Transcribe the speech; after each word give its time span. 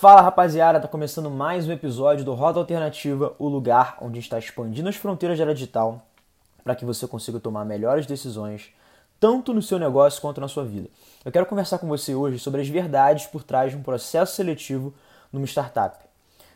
Fala 0.00 0.22
rapaziada, 0.22 0.80
tá 0.80 0.88
começando 0.88 1.28
mais 1.28 1.68
um 1.68 1.72
episódio 1.72 2.24
do 2.24 2.32
Rota 2.32 2.58
Alternativa, 2.58 3.34
o 3.38 3.46
lugar 3.46 3.98
onde 4.00 4.18
está 4.18 4.38
expandindo 4.38 4.88
as 4.88 4.96
fronteiras 4.96 5.36
da 5.36 5.44
área 5.44 5.54
digital 5.54 6.00
para 6.64 6.74
que 6.74 6.86
você 6.86 7.06
consiga 7.06 7.38
tomar 7.38 7.66
melhores 7.66 8.06
decisões, 8.06 8.70
tanto 9.20 9.52
no 9.52 9.60
seu 9.60 9.78
negócio 9.78 10.18
quanto 10.22 10.40
na 10.40 10.48
sua 10.48 10.64
vida. 10.64 10.88
Eu 11.22 11.30
quero 11.30 11.44
conversar 11.44 11.78
com 11.78 11.86
você 11.86 12.14
hoje 12.14 12.38
sobre 12.38 12.62
as 12.62 12.68
verdades 12.70 13.26
por 13.26 13.42
trás 13.42 13.72
de 13.72 13.76
um 13.76 13.82
processo 13.82 14.34
seletivo 14.34 14.94
numa 15.30 15.44
startup. 15.44 15.98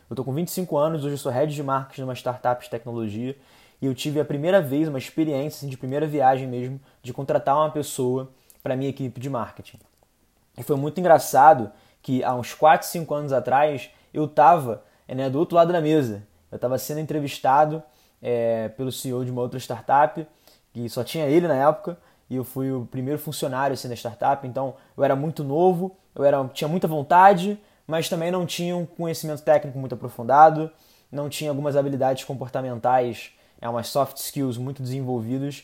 Eu 0.09 0.15
tô 0.15 0.23
com 0.23 0.33
25 0.33 0.75
anos, 0.75 1.05
hoje 1.05 1.13
eu 1.13 1.19
sou 1.19 1.31
head 1.31 1.53
de 1.53 1.61
marketing 1.61 2.01
numa 2.01 2.15
startup 2.15 2.63
de 2.63 2.67
tecnologia 2.71 3.37
e 3.79 3.85
eu 3.85 3.93
tive 3.93 4.19
a 4.19 4.25
primeira 4.25 4.59
vez, 4.59 4.87
uma 4.87 4.97
experiência 4.97 5.59
assim, 5.59 5.69
de 5.69 5.77
primeira 5.77 6.07
viagem 6.07 6.47
mesmo, 6.47 6.81
de 7.03 7.13
contratar 7.13 7.55
uma 7.55 7.69
pessoa 7.69 8.27
para 8.63 8.75
minha 8.75 8.89
equipe 8.89 9.21
de 9.21 9.29
marketing. 9.29 9.77
E 10.57 10.63
foi 10.63 10.75
muito 10.75 10.99
engraçado 10.99 11.71
que 12.05 12.23
há 12.23 12.35
uns 12.35 12.53
4, 12.53 12.87
5 12.87 13.11
anos 13.15 13.33
atrás 13.33 13.89
eu 14.13 14.25
estava 14.25 14.83
né, 15.07 15.27
do 15.27 15.39
outro 15.39 15.55
lado 15.55 15.73
da 15.73 15.81
mesa. 15.81 16.21
Eu 16.51 16.57
estava 16.57 16.77
sendo 16.77 16.99
entrevistado 16.99 17.81
é, 18.21 18.69
pelo 18.69 18.91
CEO 18.91 19.25
de 19.25 19.31
uma 19.31 19.41
outra 19.41 19.59
startup, 19.59 20.23
que 20.71 20.87
só 20.87 21.03
tinha 21.03 21.25
ele 21.25 21.47
na 21.47 21.55
época, 21.55 21.97
e 22.29 22.35
eu 22.35 22.43
fui 22.43 22.71
o 22.71 22.85
primeiro 22.85 23.19
funcionário 23.19 23.73
assim, 23.73 23.89
da 23.89 23.95
startup, 23.95 24.45
então 24.45 24.75
eu 24.95 25.03
era 25.03 25.15
muito 25.15 25.43
novo, 25.43 25.97
eu 26.13 26.23
era, 26.23 26.47
tinha 26.49 26.67
muita 26.67 26.87
vontade, 26.87 27.59
mas 27.87 28.07
também 28.07 28.29
não 28.29 28.45
tinha 28.45 28.77
um 28.77 28.85
conhecimento 28.85 29.41
técnico 29.41 29.79
muito 29.79 29.95
aprofundado, 29.95 30.69
não 31.11 31.27
tinha 31.27 31.49
algumas 31.49 31.75
habilidades 31.75 32.23
comportamentais 32.23 33.31
é 33.59 33.67
umas 33.67 33.87
soft 33.87 34.17
skills 34.17 34.59
muito 34.59 34.83
desenvolvidas. 34.83 35.63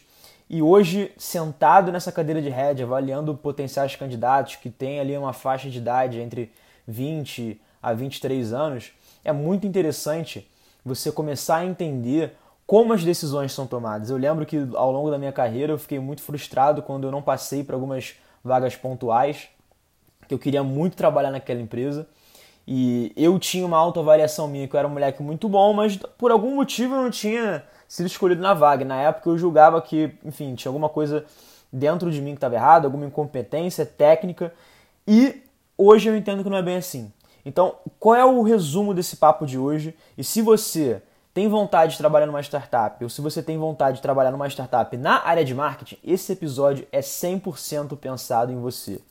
E 0.53 0.61
hoje, 0.61 1.13
sentado 1.17 1.93
nessa 1.93 2.11
cadeira 2.11 2.41
de 2.41 2.49
head, 2.49 2.83
avaliando 2.83 3.33
potenciais 3.33 3.95
candidatos 3.95 4.57
que 4.57 4.69
têm 4.69 4.99
ali 4.99 5.17
uma 5.17 5.31
faixa 5.31 5.69
de 5.69 5.77
idade 5.77 6.19
entre 6.19 6.51
20 6.85 7.57
a 7.81 7.93
23 7.93 8.51
anos, 8.51 8.91
é 9.23 9.31
muito 9.31 9.65
interessante 9.65 10.45
você 10.83 11.09
começar 11.09 11.59
a 11.59 11.65
entender 11.65 12.33
como 12.67 12.91
as 12.91 13.01
decisões 13.01 13.53
são 13.53 13.65
tomadas. 13.65 14.09
Eu 14.09 14.17
lembro 14.17 14.45
que 14.45 14.57
ao 14.73 14.91
longo 14.91 15.09
da 15.09 15.17
minha 15.17 15.31
carreira 15.31 15.71
eu 15.71 15.77
fiquei 15.77 15.99
muito 15.99 16.21
frustrado 16.21 16.81
quando 16.81 17.07
eu 17.07 17.11
não 17.11 17.21
passei 17.21 17.63
para 17.63 17.77
algumas 17.77 18.15
vagas 18.43 18.75
pontuais, 18.75 19.47
que 20.27 20.33
eu 20.33 20.39
queria 20.39 20.63
muito 20.63 20.97
trabalhar 20.97 21.31
naquela 21.31 21.61
empresa. 21.61 22.05
E 22.67 23.13
eu 23.15 23.39
tinha 23.39 23.65
uma 23.65 23.77
autoavaliação 23.77 24.49
minha 24.49 24.67
que 24.67 24.75
eu 24.75 24.79
era 24.79 24.87
um 24.87 24.91
moleque 24.91 25.23
muito 25.23 25.47
bom, 25.47 25.71
mas 25.71 25.95
por 26.17 26.29
algum 26.29 26.55
motivo 26.55 26.95
eu 26.95 27.03
não 27.03 27.09
tinha 27.09 27.63
sido 27.91 28.05
escolhido 28.05 28.41
na 28.41 28.53
vaga. 28.53 28.85
Na 28.85 28.95
época 28.95 29.29
eu 29.29 29.37
julgava 29.37 29.81
que, 29.81 30.15
enfim, 30.23 30.55
tinha 30.55 30.69
alguma 30.69 30.87
coisa 30.87 31.25
dentro 31.73 32.09
de 32.09 32.21
mim 32.21 32.31
que 32.31 32.37
estava 32.37 32.55
errado, 32.55 32.85
alguma 32.85 33.05
incompetência 33.05 33.85
técnica, 33.85 34.53
e 35.05 35.43
hoje 35.77 36.07
eu 36.07 36.15
entendo 36.15 36.41
que 36.41 36.49
não 36.49 36.55
é 36.55 36.61
bem 36.61 36.77
assim. 36.77 37.11
Então, 37.45 37.75
qual 37.99 38.15
é 38.15 38.23
o 38.23 38.43
resumo 38.43 38.93
desse 38.93 39.17
papo 39.17 39.45
de 39.45 39.57
hoje? 39.57 39.93
E 40.17 40.23
se 40.23 40.41
você 40.41 41.01
tem 41.33 41.49
vontade 41.49 41.91
de 41.91 41.97
trabalhar 41.97 42.27
numa 42.27 42.39
startup, 42.39 43.03
ou 43.03 43.09
se 43.09 43.19
você 43.19 43.43
tem 43.43 43.57
vontade 43.57 43.97
de 43.97 44.01
trabalhar 44.01 44.31
numa 44.31 44.47
startup 44.47 44.95
na 44.95 45.27
área 45.27 45.43
de 45.43 45.53
marketing, 45.53 45.97
esse 46.01 46.31
episódio 46.31 46.87
é 46.93 47.01
100% 47.01 47.97
pensado 47.97 48.53
em 48.53 48.59
você. 48.61 49.01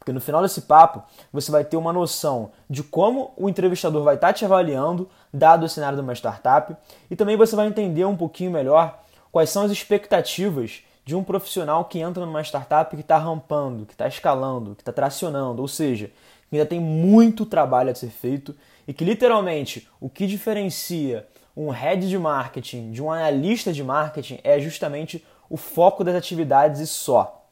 Porque 0.00 0.14
no 0.14 0.20
final 0.20 0.40
desse 0.40 0.62
papo, 0.62 1.02
você 1.30 1.52
vai 1.52 1.62
ter 1.62 1.76
uma 1.76 1.92
noção 1.92 2.52
de 2.68 2.82
como 2.82 3.34
o 3.36 3.50
entrevistador 3.50 4.02
vai 4.02 4.14
estar 4.14 4.32
te 4.32 4.46
avaliando, 4.46 5.10
dado 5.32 5.66
o 5.66 5.68
cenário 5.68 5.96
de 5.96 6.02
uma 6.02 6.14
startup, 6.14 6.74
e 7.10 7.14
também 7.14 7.36
você 7.36 7.54
vai 7.54 7.66
entender 7.66 8.06
um 8.06 8.16
pouquinho 8.16 8.50
melhor 8.50 8.98
quais 9.30 9.50
são 9.50 9.62
as 9.62 9.70
expectativas 9.70 10.82
de 11.04 11.14
um 11.14 11.22
profissional 11.22 11.84
que 11.84 11.98
entra 11.98 12.24
numa 12.24 12.40
startup 12.40 12.96
que 12.96 13.02
está 13.02 13.18
rampando, 13.18 13.84
que 13.84 13.92
está 13.92 14.08
escalando, 14.08 14.74
que 14.74 14.80
está 14.80 14.92
tracionando, 14.92 15.60
ou 15.60 15.68
seja, 15.68 16.10
ainda 16.50 16.64
tem 16.64 16.80
muito 16.80 17.44
trabalho 17.44 17.90
a 17.90 17.94
ser 17.94 18.08
feito 18.08 18.56
e 18.88 18.94
que 18.94 19.04
literalmente 19.04 19.86
o 20.00 20.08
que 20.08 20.26
diferencia 20.26 21.28
um 21.54 21.68
head 21.68 22.08
de 22.08 22.18
marketing 22.18 22.90
de 22.90 23.02
um 23.02 23.10
analista 23.12 23.70
de 23.70 23.84
marketing 23.84 24.38
é 24.42 24.58
justamente 24.58 25.22
o 25.50 25.58
foco 25.58 26.02
das 26.02 26.14
atividades 26.14 26.80
e 26.80 26.86
só. 26.86 27.44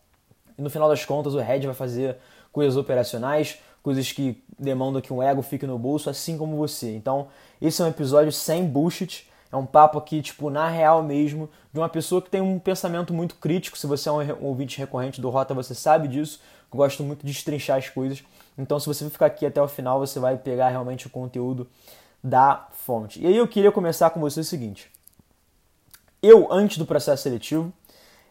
E 0.56 0.62
no 0.62 0.70
final 0.70 0.88
das 0.88 1.04
contas, 1.04 1.34
o 1.34 1.38
head 1.38 1.66
vai 1.66 1.74
fazer 1.74 2.16
coisas 2.58 2.76
operacionais, 2.76 3.60
coisas 3.84 4.10
que 4.10 4.42
demandam 4.58 5.00
que 5.00 5.12
um 5.12 5.22
ego 5.22 5.42
fique 5.42 5.64
no 5.64 5.78
bolso, 5.78 6.10
assim 6.10 6.36
como 6.36 6.56
você. 6.56 6.92
Então, 6.92 7.28
esse 7.62 7.80
é 7.80 7.84
um 7.84 7.88
episódio 7.88 8.32
sem 8.32 8.66
bullshit. 8.66 9.30
É 9.52 9.56
um 9.56 9.64
papo 9.64 9.96
aqui, 9.96 10.20
tipo, 10.20 10.50
na 10.50 10.68
real 10.68 11.00
mesmo, 11.00 11.48
de 11.72 11.78
uma 11.78 11.88
pessoa 11.88 12.20
que 12.20 12.28
tem 12.28 12.40
um 12.40 12.58
pensamento 12.58 13.14
muito 13.14 13.36
crítico. 13.36 13.78
Se 13.78 13.86
você 13.86 14.08
é 14.08 14.12
um 14.12 14.44
ouvinte 14.44 14.76
recorrente 14.76 15.20
do 15.20 15.30
Rota, 15.30 15.54
você 15.54 15.72
sabe 15.72 16.08
disso. 16.08 16.40
Gosto 16.68 17.04
muito 17.04 17.24
de 17.24 17.32
destrinchar 17.32 17.78
as 17.78 17.88
coisas. 17.88 18.24
Então, 18.58 18.80
se 18.80 18.86
você 18.86 19.08
ficar 19.08 19.26
aqui 19.26 19.46
até 19.46 19.62
o 19.62 19.68
final, 19.68 20.00
você 20.00 20.18
vai 20.18 20.36
pegar 20.36 20.68
realmente 20.70 21.06
o 21.06 21.10
conteúdo 21.10 21.68
da 22.22 22.66
fonte. 22.72 23.22
E 23.22 23.26
aí 23.28 23.36
eu 23.36 23.46
queria 23.46 23.70
começar 23.70 24.10
com 24.10 24.18
você 24.18 24.40
o 24.40 24.44
seguinte. 24.44 24.90
Eu, 26.20 26.52
antes 26.52 26.76
do 26.76 26.84
processo 26.84 27.22
seletivo, 27.22 27.72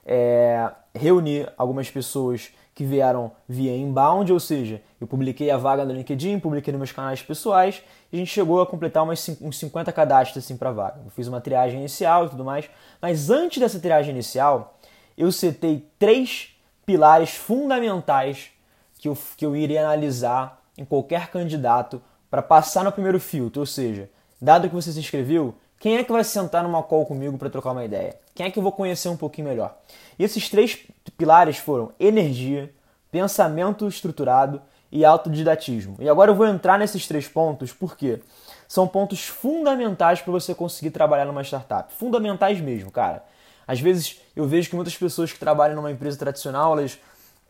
é, 0.06 0.70
reuni 0.94 1.48
algumas 1.58 1.90
pessoas 1.90 2.52
que 2.78 2.86
vieram 2.86 3.32
via 3.50 3.76
inbound, 3.76 4.32
ou 4.32 4.40
seja, 4.40 4.84
eu 5.02 5.08
publiquei 5.08 5.50
a 5.50 5.58
vaga 5.58 5.84
no 5.84 5.92
LinkedIn, 5.92 6.38
publiquei 6.40 6.72
nos 6.72 6.78
meus 6.78 6.92
canais 6.92 7.24
pessoais 7.24 7.82
e 8.12 8.18
a 8.18 8.20
gente 8.20 8.32
chegou 8.32 8.62
a 8.62 8.68
completar 8.68 9.04
umas, 9.04 9.28
uns 9.42 9.58
50 9.58 9.92
cadastros 9.92 10.46
assim, 10.46 10.56
para 10.56 10.72
vaga. 10.72 11.02
Eu 11.04 11.10
fiz 11.10 11.28
uma 11.28 11.42
triagem 11.42 11.80
inicial 11.80 12.28
e 12.28 12.30
tudo 12.30 12.46
mais, 12.46 12.70
mas 13.02 13.32
antes 13.32 13.58
dessa 13.58 13.80
triagem 13.80 14.14
inicial, 14.14 14.78
eu 15.18 15.32
setei 15.32 15.90
três 15.98 16.56
pilares 16.86 17.32
fundamentais 17.32 18.52
que 19.00 19.10
eu, 19.10 19.18
que 19.36 19.44
eu 19.44 19.56
iria 19.56 19.82
analisar 19.82 20.62
em 20.78 20.86
qualquer 20.86 21.32
candidato 21.32 22.00
para 22.30 22.44
passar 22.44 22.84
no 22.84 22.92
primeiro 22.92 23.20
filtro, 23.20 23.62
ou 23.62 23.66
seja, 23.66 24.08
dado 24.40 24.70
que 24.70 24.76
você 24.76 24.92
se 24.92 25.00
inscreveu, 25.00 25.56
quem 25.80 25.98
é 25.98 26.04
que 26.04 26.12
vai 26.12 26.24
sentar 26.24 26.64
numa 26.64 26.82
call 26.82 27.06
comigo 27.06 27.38
para 27.38 27.50
trocar 27.50 27.72
uma 27.72 27.86
ideia? 27.86 28.18
Quem 28.34 28.48
é 28.48 28.52
que 28.52 28.58
eu 28.58 28.64
vou 28.64 28.72
conhecer 28.72 29.10
um 29.10 29.18
pouquinho 29.18 29.48
melhor? 29.48 29.78
E 30.18 30.24
esses 30.24 30.50
três 30.50 30.80
pilares 31.18 31.58
foram 31.58 31.92
energia, 32.00 32.74
pensamento 33.12 33.88
estruturado 33.88 34.62
e 34.92 35.06
autodidatismo. 35.06 35.96
E 36.00 36.10
agora 36.10 36.32
eu 36.32 36.36
vou 36.36 36.48
entrar 36.48 36.80
nesses 36.80 37.08
três 37.08 37.28
pontos 37.28 37.72
porque 37.72 38.20
são 38.68 38.88
pontos 38.88 39.28
fundamentais 39.28 40.22
para 40.22 40.32
você 40.32 40.56
conseguir 40.56 40.92
trabalhar 40.92 41.26
numa 41.26 41.44
startup. 41.44 41.94
Fundamentais 41.94 42.60
mesmo, 42.60 42.92
cara. 42.92 43.24
Às 43.68 43.80
vezes 43.80 44.20
eu 44.36 44.48
vejo 44.48 44.70
que 44.70 44.76
muitas 44.76 44.96
pessoas 44.96 45.32
que 45.32 45.40
trabalham 45.40 45.76
numa 45.76 45.92
empresa 45.92 46.18
tradicional, 46.18 46.78
elas 46.78 46.98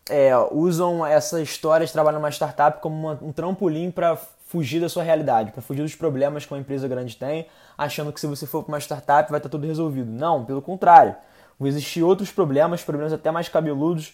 é, 0.09 0.31
usam 0.51 1.05
essa 1.05 1.41
história 1.41 1.85
de 1.85 1.93
trabalhar 1.93 2.17
numa 2.17 2.31
startup 2.31 2.81
como 2.81 2.95
uma, 2.95 3.19
um 3.21 3.31
trampolim 3.31 3.91
para 3.91 4.17
fugir 4.47 4.79
da 4.79 4.87
sua 4.87 5.03
realidade, 5.03 5.51
para 5.51 5.61
fugir 5.61 5.81
dos 5.81 5.93
problemas 5.93 6.45
que 6.45 6.53
uma 6.53 6.59
empresa 6.59 6.87
grande 6.87 7.17
tem, 7.17 7.47
achando 7.77 8.13
que 8.13 8.19
se 8.19 8.25
você 8.25 8.47
for 8.47 8.63
para 8.63 8.73
uma 8.73 8.79
startup 8.79 9.29
vai 9.29 9.39
estar 9.39 9.49
tudo 9.49 9.67
resolvido. 9.67 10.09
Não, 10.09 10.45
pelo 10.45 10.61
contrário. 10.61 11.15
Vão 11.59 11.67
existir 11.67 12.01
outros 12.01 12.31
problemas, 12.31 12.81
problemas 12.81 13.11
até 13.11 13.29
mais 13.29 13.49
cabeludos, 13.49 14.13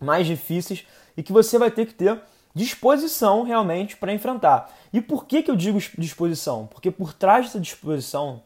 mais 0.00 0.26
difíceis 0.26 0.86
e 1.16 1.22
que 1.22 1.32
você 1.32 1.58
vai 1.58 1.70
ter 1.70 1.86
que 1.86 1.92
ter 1.92 2.18
disposição 2.54 3.42
realmente 3.42 3.96
para 3.96 4.12
enfrentar. 4.12 4.72
E 4.90 5.00
por 5.02 5.26
que, 5.26 5.42
que 5.42 5.50
eu 5.50 5.56
digo 5.56 5.78
disposição? 5.98 6.66
Porque 6.66 6.90
por 6.90 7.12
trás 7.12 7.46
dessa 7.46 7.60
disposição 7.60 8.42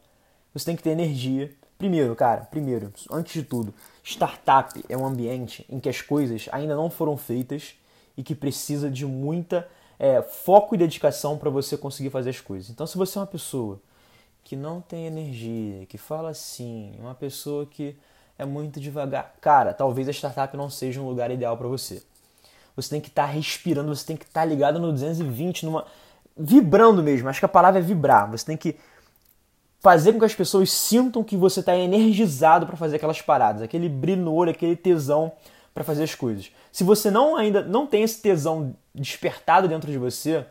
você 0.53 0.65
tem 0.65 0.75
que 0.75 0.83
ter 0.83 0.89
energia. 0.89 1.53
Primeiro, 1.77 2.15
cara, 2.15 2.41
primeiro, 2.41 2.91
antes 3.09 3.33
de 3.33 3.43
tudo, 3.43 3.73
startup 4.03 4.83
é 4.89 4.97
um 4.97 5.05
ambiente 5.05 5.65
em 5.69 5.79
que 5.79 5.87
as 5.87 6.01
coisas 6.01 6.49
ainda 6.51 6.75
não 6.75 6.89
foram 6.89 7.15
feitas 7.15 7.75
e 8.17 8.23
que 8.23 8.35
precisa 8.35 8.89
de 8.89 9.05
muita 9.05 9.67
é, 9.99 10.21
foco 10.21 10.75
e 10.75 10.77
dedicação 10.77 11.37
para 11.37 11.49
você 11.49 11.77
conseguir 11.77 12.09
fazer 12.09 12.29
as 12.29 12.39
coisas. 12.39 12.69
Então, 12.69 12.85
se 12.85 12.97
você 12.97 13.17
é 13.17 13.21
uma 13.21 13.27
pessoa 13.27 13.79
que 14.43 14.55
não 14.55 14.79
tem 14.79 15.05
energia, 15.05 15.85
que 15.87 15.97
fala 15.97 16.29
assim, 16.29 16.95
uma 16.99 17.15
pessoa 17.15 17.65
que 17.65 17.95
é 18.37 18.45
muito 18.45 18.79
devagar, 18.79 19.35
cara, 19.41 19.73
talvez 19.73 20.07
a 20.07 20.13
startup 20.13 20.55
não 20.55 20.69
seja 20.69 21.01
um 21.01 21.07
lugar 21.07 21.31
ideal 21.31 21.57
para 21.57 21.67
você. 21.67 22.03
Você 22.75 22.89
tem 22.89 23.01
que 23.01 23.07
estar 23.07 23.25
tá 23.25 23.31
respirando, 23.31 23.93
você 23.93 24.05
tem 24.05 24.15
que 24.15 24.25
estar 24.25 24.41
tá 24.41 24.45
ligado 24.45 24.79
no 24.79 24.91
220, 24.91 25.65
numa 25.65 25.85
vibrando 26.37 27.01
mesmo. 27.01 27.27
Acho 27.27 27.39
que 27.39 27.45
a 27.45 27.49
palavra 27.49 27.79
é 27.79 27.83
vibrar. 27.83 28.29
Você 28.29 28.45
tem 28.45 28.55
que 28.55 28.77
fazer 29.79 30.13
com 30.13 30.19
que 30.19 30.25
as 30.25 30.35
pessoas 30.35 30.71
sintam 30.71 31.23
que 31.23 31.35
você 31.35 31.59
está 31.59 31.75
energizado 31.75 32.67
para 32.67 32.77
fazer 32.77 32.97
aquelas 32.97 33.21
paradas, 33.21 33.61
aquele 33.61 33.89
brilho 33.89 34.21
no 34.21 34.33
olho, 34.33 34.51
aquele 34.51 34.75
tesão 34.75 35.31
para 35.77 35.83
fazer 35.83 36.05
as 36.05 36.15
coisas. 36.15 36.51
Se 36.71 36.83
você 36.83 37.11
não 37.11 37.35
ainda 37.35 37.61
não 37.61 37.85
tem 37.85 38.01
esse 38.01 38.19
tesão 38.19 38.75
despertado 38.95 39.67
dentro 39.67 39.91
de 39.91 39.97
você, 39.99 40.43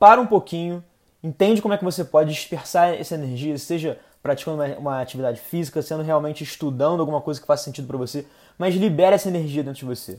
para 0.00 0.20
um 0.20 0.26
pouquinho, 0.26 0.82
entende 1.22 1.62
como 1.62 1.74
é 1.74 1.78
que 1.78 1.84
você 1.84 2.02
pode 2.02 2.32
dispersar 2.32 2.92
essa 2.94 3.14
energia, 3.14 3.56
seja 3.56 4.00
praticando 4.20 4.64
uma, 4.64 4.78
uma 4.78 5.00
atividade 5.00 5.40
física, 5.40 5.80
sendo 5.80 6.02
realmente 6.02 6.42
estudando 6.42 6.98
alguma 6.98 7.20
coisa 7.20 7.40
que 7.40 7.46
faça 7.46 7.62
sentido 7.62 7.86
para 7.86 7.96
você, 7.96 8.26
mas 8.58 8.74
libere 8.74 9.14
essa 9.14 9.28
energia 9.28 9.62
dentro 9.62 9.78
de 9.78 9.84
você. 9.84 10.18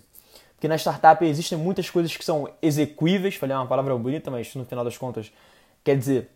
Porque 0.55 0.69
na 0.69 0.77
startup 0.77 1.25
existem 1.25 1.57
muitas 1.57 1.89
coisas 1.89 2.15
que 2.15 2.23
são 2.23 2.47
execuíveis, 2.61 3.35
falei 3.35 3.57
uma 3.57 3.67
palavra 3.67 3.93
bonita, 3.97 4.31
mas 4.31 4.55
no 4.55 4.63
final 4.63 4.85
das 4.85 4.97
contas 4.97 5.33
quer 5.83 5.97
dizer 5.97 6.29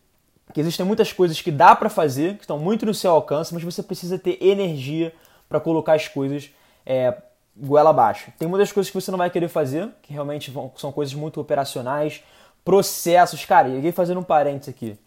que 0.53 0.59
existem 0.59 0.85
muitas 0.85 1.13
coisas 1.13 1.39
que 1.39 1.51
dá 1.51 1.73
para 1.73 1.89
fazer, 1.89 2.35
que 2.35 2.41
estão 2.41 2.59
muito 2.59 2.85
no 2.85 2.93
seu 2.93 3.11
alcance, 3.11 3.53
mas 3.53 3.63
você 3.63 3.81
precisa 3.81 4.19
ter 4.19 4.43
energia 4.43 5.13
para 5.47 5.61
colocar 5.61 5.93
as 5.93 6.09
coisas 6.09 6.49
é, 6.85 7.15
goela 7.55 7.91
abaixo. 7.91 8.31
Tem 8.37 8.47
muitas 8.47 8.71
coisas 8.71 8.91
que 8.91 8.99
você 8.99 9.11
não 9.11 9.17
vai 9.17 9.29
querer 9.29 9.47
fazer, 9.47 9.89
que 10.01 10.11
realmente 10.11 10.51
vão, 10.51 10.71
são 10.75 10.91
coisas 10.91 11.13
muito 11.13 11.39
operacionais, 11.39 12.23
processos. 12.63 13.45
Cara, 13.45 13.69
eu 13.69 13.79
ia 13.79 13.93
fazendo 13.93 14.19
um 14.19 14.23
parênteses 14.23 14.73
aqui. 14.73 14.97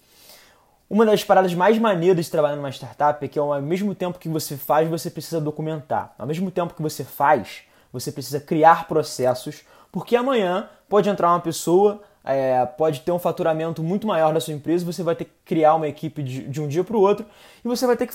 Uma 0.88 1.04
das 1.04 1.22
paradas 1.22 1.52
mais 1.52 1.78
maneiras 1.78 2.24
de 2.24 2.30
trabalhar 2.30 2.56
numa 2.56 2.70
startup 2.70 3.22
é 3.22 3.28
que 3.28 3.38
ao 3.38 3.60
mesmo 3.60 3.94
tempo 3.94 4.18
que 4.18 4.28
você 4.28 4.56
faz, 4.56 4.88
você 4.88 5.10
precisa 5.10 5.38
documentar. 5.38 6.14
Ao 6.18 6.26
mesmo 6.26 6.50
tempo 6.50 6.72
que 6.72 6.80
você 6.80 7.04
faz, 7.04 7.62
você 7.92 8.10
precisa 8.10 8.40
criar 8.40 8.88
processos, 8.88 9.62
porque 9.92 10.16
amanhã 10.16 10.70
pode 10.88 11.10
entrar 11.10 11.28
uma 11.28 11.40
pessoa, 11.40 12.00
é, 12.24 12.64
pode 12.64 13.00
ter 13.00 13.12
um 13.12 13.18
faturamento 13.18 13.82
muito 13.82 14.06
maior 14.06 14.32
da 14.32 14.40
sua 14.40 14.54
empresa, 14.54 14.84
você 14.84 15.02
vai 15.02 15.14
ter 15.14 15.26
que 15.26 15.32
criar 15.44 15.74
uma 15.74 15.88
equipe 15.88 16.22
de, 16.22 16.48
de 16.48 16.60
um 16.60 16.66
dia 16.66 16.82
para 16.82 16.96
o 16.96 17.00
outro 17.00 17.26
e 17.62 17.68
você 17.68 17.86
vai 17.86 17.96
ter 17.96 18.06
que 18.06 18.14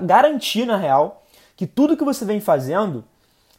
garantir, 0.00 0.66
na 0.66 0.76
real, 0.76 1.24
que 1.56 1.66
tudo 1.66 1.96
que 1.96 2.04
você 2.04 2.24
vem 2.24 2.40
fazendo 2.40 3.04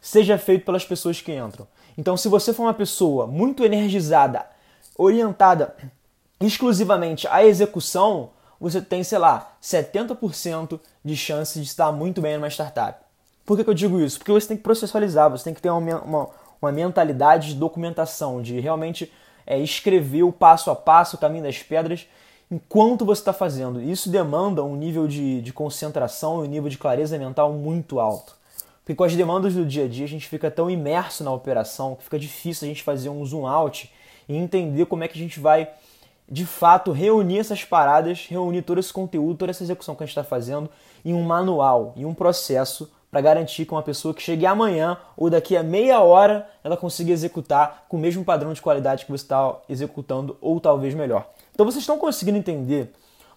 seja 0.00 0.38
feito 0.38 0.64
pelas 0.64 0.84
pessoas 0.84 1.20
que 1.20 1.32
entram. 1.32 1.66
Então, 1.96 2.16
se 2.16 2.28
você 2.28 2.52
for 2.52 2.64
uma 2.64 2.74
pessoa 2.74 3.26
muito 3.26 3.64
energizada, 3.64 4.46
orientada 4.96 5.74
exclusivamente 6.40 7.26
à 7.28 7.44
execução, 7.44 8.30
você 8.60 8.80
tem, 8.80 9.02
sei 9.02 9.18
lá, 9.18 9.56
70% 9.62 10.80
de 11.04 11.16
chance 11.16 11.58
de 11.58 11.66
estar 11.66 11.92
muito 11.92 12.20
bem 12.20 12.36
numa 12.36 12.48
startup. 12.48 13.00
Por 13.44 13.56
que, 13.56 13.64
que 13.64 13.70
eu 13.70 13.74
digo 13.74 14.00
isso? 14.00 14.18
Porque 14.18 14.32
você 14.32 14.48
tem 14.48 14.56
que 14.56 14.62
processualizar, 14.62 15.30
você 15.30 15.44
tem 15.44 15.54
que 15.54 15.62
ter 15.62 15.70
uma, 15.70 16.00
uma, 16.00 16.28
uma 16.60 16.72
mentalidade 16.72 17.48
de 17.48 17.54
documentação, 17.54 18.42
de 18.42 18.58
realmente 18.60 19.12
é, 19.46 19.58
escrever 19.58 20.24
o 20.24 20.32
passo 20.32 20.70
a 20.70 20.76
passo, 20.76 21.16
o 21.16 21.18
caminho 21.18 21.44
das 21.44 21.62
pedras, 21.62 22.06
enquanto 22.50 23.04
você 23.04 23.20
está 23.20 23.32
fazendo. 23.32 23.80
Isso 23.80 24.10
demanda 24.10 24.64
um 24.64 24.74
nível 24.74 25.06
de, 25.06 25.40
de 25.40 25.52
concentração 25.52 26.44
e 26.44 26.48
um 26.48 26.50
nível 26.50 26.68
de 26.68 26.78
clareza 26.78 27.18
mental 27.18 27.52
muito 27.52 28.00
alto. 28.00 28.36
Porque 28.86 28.94
com 28.94 29.02
as 29.02 29.16
demandas 29.16 29.52
do 29.52 29.66
dia 29.66 29.86
a 29.86 29.88
dia 29.88 30.04
a 30.04 30.08
gente 30.08 30.28
fica 30.28 30.48
tão 30.48 30.70
imerso 30.70 31.24
na 31.24 31.32
operação 31.32 31.96
que 31.96 32.04
fica 32.04 32.16
difícil 32.16 32.66
a 32.66 32.68
gente 32.68 32.84
fazer 32.84 33.08
um 33.08 33.26
zoom 33.26 33.44
out 33.44 33.92
e 34.28 34.36
entender 34.36 34.86
como 34.86 35.02
é 35.02 35.08
que 35.08 35.18
a 35.18 35.20
gente 35.20 35.40
vai 35.40 35.68
de 36.28 36.46
fato 36.46 36.92
reunir 36.92 37.40
essas 37.40 37.64
paradas, 37.64 38.26
reunir 38.28 38.62
todo 38.62 38.78
esse 38.78 38.92
conteúdo, 38.92 39.38
toda 39.38 39.50
essa 39.50 39.64
execução 39.64 39.96
que 39.96 40.04
a 40.04 40.06
gente 40.06 40.12
está 40.12 40.22
fazendo 40.22 40.70
em 41.04 41.12
um 41.12 41.24
manual, 41.24 41.94
em 41.96 42.04
um 42.04 42.14
processo 42.14 42.88
para 43.10 43.20
garantir 43.20 43.66
que 43.66 43.72
uma 43.72 43.82
pessoa 43.82 44.14
que 44.14 44.22
chegue 44.22 44.46
amanhã 44.46 44.96
ou 45.16 45.28
daqui 45.28 45.56
a 45.56 45.64
meia 45.64 45.98
hora 45.98 46.48
ela 46.62 46.76
consiga 46.76 47.10
executar 47.10 47.86
com 47.88 47.96
o 47.96 48.00
mesmo 48.00 48.24
padrão 48.24 48.52
de 48.52 48.62
qualidade 48.62 49.04
que 49.04 49.10
você 49.10 49.24
está 49.24 49.52
executando 49.68 50.36
ou 50.40 50.60
talvez 50.60 50.94
melhor. 50.94 51.28
Então 51.52 51.66
vocês 51.66 51.82
estão 51.82 51.98
conseguindo 51.98 52.38
entender 52.38 52.92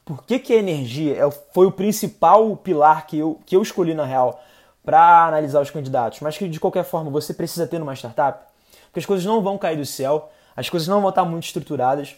por 0.05 0.23
que, 0.23 0.37
que 0.37 0.53
a 0.53 0.57
energia 0.57 1.25
é 1.25 1.31
foi 1.31 1.65
o 1.65 1.71
principal 1.71 2.55
pilar 2.55 3.07
que 3.07 3.17
eu, 3.17 3.39
que 3.47 3.55
eu 3.55 3.63
escolhi 3.63 3.95
na 3.95 4.05
real 4.05 4.43
para 4.89 5.27
analisar 5.27 5.61
os 5.61 5.69
candidatos, 5.69 6.19
mas 6.19 6.35
que 6.35 6.49
de 6.49 6.59
qualquer 6.59 6.83
forma 6.83 7.11
você 7.11 7.31
precisa 7.31 7.67
ter 7.67 7.77
numa 7.77 7.93
startup, 7.93 8.43
porque 8.87 8.99
as 8.99 9.05
coisas 9.05 9.23
não 9.23 9.39
vão 9.39 9.55
cair 9.55 9.77
do 9.77 9.85
céu, 9.85 10.31
as 10.55 10.67
coisas 10.67 10.87
não 10.87 10.99
vão 10.99 11.09
estar 11.11 11.23
muito 11.25 11.43
estruturadas 11.43 12.15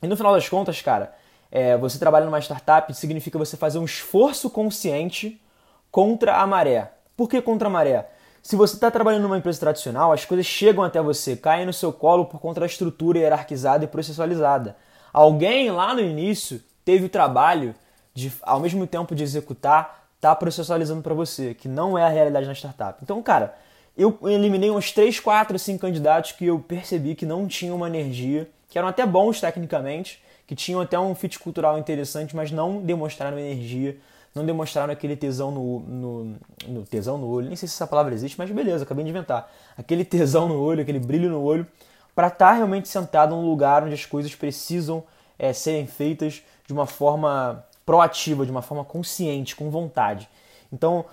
e 0.00 0.06
no 0.06 0.16
final 0.16 0.32
das 0.32 0.48
contas, 0.48 0.80
cara, 0.80 1.12
é, 1.50 1.76
você 1.76 1.98
trabalha 1.98 2.24
numa 2.24 2.38
startup 2.38 2.94
significa 2.94 3.36
você 3.36 3.56
fazer 3.56 3.80
um 3.80 3.84
esforço 3.84 4.48
consciente 4.48 5.42
contra 5.90 6.36
a 6.36 6.46
maré. 6.46 6.92
Por 7.16 7.28
que 7.28 7.42
contra 7.42 7.66
a 7.66 7.70
maré? 7.72 8.08
Se 8.40 8.54
você 8.54 8.76
está 8.76 8.88
trabalhando 8.88 9.22
numa 9.22 9.38
empresa 9.38 9.58
tradicional, 9.58 10.12
as 10.12 10.24
coisas 10.24 10.46
chegam 10.46 10.84
até 10.84 11.02
você, 11.02 11.34
caem 11.34 11.66
no 11.66 11.72
seu 11.72 11.92
colo 11.92 12.26
por 12.26 12.40
conta 12.40 12.60
da 12.60 12.66
estrutura 12.66 13.18
hierarquizada 13.18 13.84
e 13.84 13.88
processualizada. 13.88 14.76
Alguém 15.12 15.72
lá 15.72 15.92
no 15.92 16.00
início 16.00 16.62
teve 16.84 17.06
o 17.06 17.08
trabalho 17.08 17.74
de, 18.14 18.32
ao 18.42 18.60
mesmo 18.60 18.86
tempo 18.86 19.12
de 19.12 19.24
executar, 19.24 20.05
tá 20.20 20.34
processualizando 20.34 21.02
para 21.02 21.14
você, 21.14 21.54
que 21.54 21.68
não 21.68 21.96
é 21.96 22.04
a 22.04 22.08
realidade 22.08 22.46
na 22.46 22.54
startup. 22.54 22.98
Então, 23.02 23.22
cara, 23.22 23.54
eu 23.96 24.18
eliminei 24.24 24.70
uns 24.70 24.92
3, 24.92 25.20
4, 25.20 25.58
5 25.58 25.78
candidatos 25.78 26.32
que 26.32 26.46
eu 26.46 26.58
percebi 26.58 27.14
que 27.14 27.24
não 27.24 27.46
tinham 27.46 27.76
uma 27.76 27.86
energia, 27.86 28.48
que 28.68 28.78
eram 28.78 28.88
até 28.88 29.06
bons 29.06 29.40
tecnicamente, 29.40 30.22
que 30.46 30.54
tinham 30.54 30.80
até 30.80 30.98
um 30.98 31.14
fit 31.14 31.38
cultural 31.38 31.78
interessante, 31.78 32.36
mas 32.36 32.50
não 32.50 32.80
demonstraram 32.80 33.38
energia, 33.38 33.96
não 34.34 34.44
demonstraram 34.44 34.92
aquele 34.92 35.16
tesão 35.16 35.50
no, 35.50 35.80
no, 35.80 36.36
no, 36.68 36.84
tesão 36.84 37.16
no 37.16 37.26
olho, 37.26 37.46
nem 37.46 37.56
sei 37.56 37.66
se 37.66 37.74
essa 37.74 37.86
palavra 37.86 38.14
existe, 38.14 38.36
mas 38.36 38.50
beleza, 38.50 38.84
acabei 38.84 39.02
de 39.02 39.10
inventar. 39.10 39.50
Aquele 39.76 40.04
tesão 40.04 40.46
no 40.46 40.60
olho, 40.60 40.82
aquele 40.82 41.00
brilho 41.00 41.30
no 41.30 41.42
olho, 41.42 41.66
para 42.14 42.28
estar 42.28 42.50
tá 42.50 42.52
realmente 42.52 42.88
sentado 42.88 43.34
num 43.34 43.48
lugar 43.48 43.82
onde 43.82 43.94
as 43.94 44.04
coisas 44.04 44.34
precisam 44.34 45.02
é, 45.38 45.52
serem 45.52 45.86
feitas 45.86 46.42
de 46.66 46.72
uma 46.72 46.86
forma 46.86 47.64
proativa, 47.86 48.44
de 48.44 48.50
uma 48.50 48.62
forma 48.62 48.84
consciente, 48.84 49.54
com 49.54 49.70
vontade. 49.70 50.28
Então, 50.72 51.04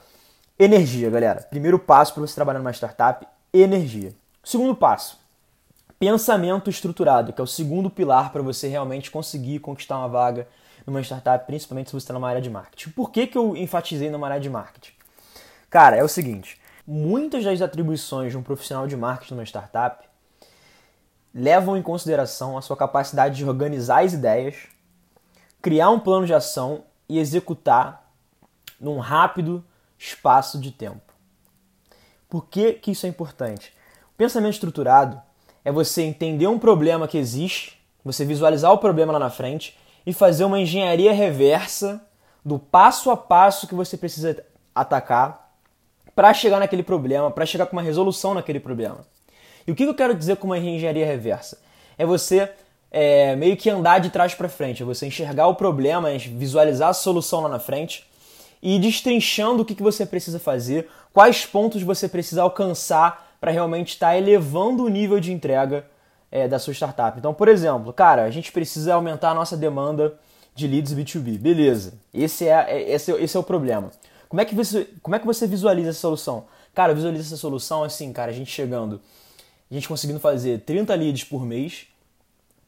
energia, 0.58 1.10
galera. 1.10 1.42
Primeiro 1.44 1.78
passo 1.78 2.14
para 2.14 2.22
você 2.22 2.34
trabalhar 2.34 2.60
numa 2.60 2.74
startup, 2.74 3.26
energia. 3.54 4.14
Segundo 4.44 4.76
passo, 4.76 5.20
pensamento 6.00 6.70
estruturado, 6.70 7.32
que 7.32 7.40
é 7.40 7.44
o 7.44 7.48
segundo 7.48 7.90
pilar 7.90 8.32
para 8.32 8.42
você 8.42 8.68
realmente 8.68 9.12
conseguir 9.12 9.60
conquistar 9.60 10.00
uma 10.00 10.10
vaga 10.10 10.48
numa 10.86 11.02
startup, 11.02 11.46
principalmente 11.46 11.90
se 11.90 11.94
você 11.94 12.04
está 12.04 12.14
numa 12.14 12.28
área 12.28 12.42
de 12.42 12.50
marketing. 12.50 12.90
Por 12.90 13.12
que, 13.12 13.28
que 13.28 13.38
eu 13.38 13.56
enfatizei 13.56 14.10
numa 14.10 14.28
área 14.28 14.40
de 14.40 14.50
marketing? 14.50 14.92
Cara, 15.70 15.96
é 15.96 16.04
o 16.04 16.08
seguinte: 16.08 16.60
muitas 16.86 17.44
das 17.44 17.62
atribuições 17.62 18.32
de 18.32 18.38
um 18.38 18.44
profissional 18.44 18.88
de 18.88 18.98
marketing 18.98 19.36
numa 19.36 19.46
startup 19.46 20.06
levam 21.34 21.78
em 21.78 21.82
consideração 21.82 22.58
a 22.58 22.62
sua 22.62 22.76
capacidade 22.76 23.38
de 23.38 23.46
organizar 23.46 24.04
as 24.04 24.14
ideias, 24.14 24.68
criar 25.64 25.90
um 25.90 26.00
plano 26.00 26.26
de 26.26 26.34
ação 26.34 26.84
e 27.08 27.18
executar 27.18 28.12
num 28.80 29.00
rápido 29.00 29.64
espaço 29.98 30.60
de 30.60 30.72
tempo. 30.72 31.14
Por 32.30 32.46
que, 32.48 32.74
que 32.74 32.92
isso 32.92 33.06
é 33.06 33.10
importante? 33.10 33.74
O 34.14 34.18
pensamento 34.18 34.56
estruturado 34.56 35.22
é 35.64 35.72
você 35.72 36.02
entender 36.02 36.48
um 36.48 36.60
problema 36.60 37.08
que 37.08 37.18
existe, 37.18 37.82
você 38.04 38.26
visualizar 38.26 38.74
o 38.74 38.78
problema 38.78 39.14
lá 39.14 39.20
na 39.20 39.30
frente 39.30 39.78
e 40.06 40.12
fazer 40.12 40.44
uma 40.44 40.60
engenharia 40.60 41.14
reversa 41.14 42.06
do 42.44 42.60
passo 42.60 43.10
a 43.10 43.16
passo 43.16 43.66
que 43.66 43.74
você 43.74 43.96
precisa 43.96 44.46
atacar 44.76 45.54
para 46.14 46.34
chegar 46.34 46.60
naquele 46.60 46.84
problema, 46.84 47.32
para 47.32 47.46
chegar 47.46 47.68
com 47.68 47.78
uma 47.78 47.82
resolução 47.82 48.34
naquele 48.34 48.60
problema. 48.60 49.00
E 49.66 49.72
o 49.72 49.76
que 49.76 49.84
eu 49.84 49.96
quero 49.96 50.14
dizer 50.14 50.36
com 50.36 50.48
uma 50.48 50.58
engenharia 50.58 51.06
reversa? 51.06 51.62
É 51.98 52.06
você 52.06 52.52
é, 52.94 53.36
meio 53.36 53.58
que 53.58 53.72
andar 53.72 53.98
de 53.98 54.12
trás 54.12 54.36
para 54.36 54.48
frente, 54.48 54.84
é 54.84 54.86
você 54.86 55.08
enxergar 55.08 55.48
o 55.48 55.56
problema, 55.56 56.10
visualizar 56.16 56.90
a 56.90 56.94
solução 56.94 57.42
lá 57.42 57.50
na 57.50 57.58
frente 57.58 58.06
e 58.62 58.76
ir 58.76 58.80
destrinchando 58.80 59.64
o 59.64 59.66
que, 59.66 59.74
que 59.74 59.82
você 59.82 60.06
precisa 60.06 60.38
fazer, 60.38 60.88
quais 61.12 61.44
pontos 61.44 61.82
você 61.82 62.08
precisa 62.08 62.44
alcançar 62.44 63.36
para 63.42 63.52
realmente 63.52 63.90
estar 63.90 64.10
tá 64.10 64.18
elevando 64.18 64.84
o 64.84 64.90
nível 64.90 65.20
de 65.20 65.34
entrega 65.34 65.86
é, 66.32 66.48
da 66.48 66.60
sua 66.60 66.72
startup. 66.72 67.18
Então, 67.18 67.34
por 67.34 67.48
exemplo, 67.48 67.92
cara, 67.92 68.26
a 68.26 68.30
gente 68.30 68.52
precisa 68.52 68.94
aumentar 68.94 69.32
a 69.32 69.34
nossa 69.34 69.58
demanda 69.58 70.14
de 70.54 70.68
leads 70.68 70.94
B2B. 70.94 71.40
Beleza, 71.40 71.96
esse 72.14 72.48
é, 72.48 72.66
é, 72.70 72.92
esse, 72.92 73.12
é, 73.12 73.24
esse 73.24 73.36
é 73.36 73.40
o 73.40 73.44
problema. 73.44 73.90
Como 74.30 74.40
é, 74.40 74.46
que 74.46 74.54
você, 74.54 74.88
como 75.02 75.16
é 75.16 75.20
que 75.20 75.26
você 75.26 75.48
visualiza 75.48 75.90
essa 75.90 76.00
solução? 76.00 76.46
Cara, 76.76 76.94
visualiza 76.94 77.26
essa 77.26 77.38
solução 77.38 77.84
assim, 77.84 78.14
cara, 78.14 78.32
a 78.32 78.34
gente 78.34 78.52
chegando, 78.52 79.02
a 79.70 79.74
gente 79.74 79.88
conseguindo 79.88 80.20
fazer 80.20 80.62
30 80.62 80.94
leads 80.94 81.24
por 81.24 81.44
mês 81.44 81.88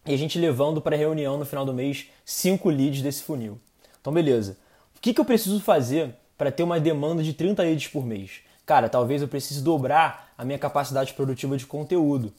e 0.05 0.13
a 0.13 0.17
gente 0.17 0.37
levando 0.37 0.81
para 0.81 0.95
reunião 0.95 1.37
no 1.37 1.45
final 1.45 1.65
do 1.65 1.73
mês 1.73 2.07
5 2.23 2.69
leads 2.69 3.01
desse 3.01 3.23
funil. 3.23 3.59
Então, 3.99 4.13
beleza. 4.13 4.57
O 4.95 4.99
que, 5.01 5.13
que 5.13 5.19
eu 5.19 5.25
preciso 5.25 5.59
fazer 5.59 6.15
para 6.37 6.51
ter 6.51 6.63
uma 6.63 6.79
demanda 6.79 7.23
de 7.23 7.33
30 7.33 7.63
leads 7.63 7.87
por 7.87 8.05
mês? 8.05 8.41
Cara, 8.65 8.89
talvez 8.89 9.21
eu 9.21 9.27
precise 9.27 9.63
dobrar 9.63 10.33
a 10.37 10.43
minha 10.43 10.57
capacidade 10.57 11.13
produtiva 11.13 11.57
de 11.57 11.65
conteúdo. 11.65 12.33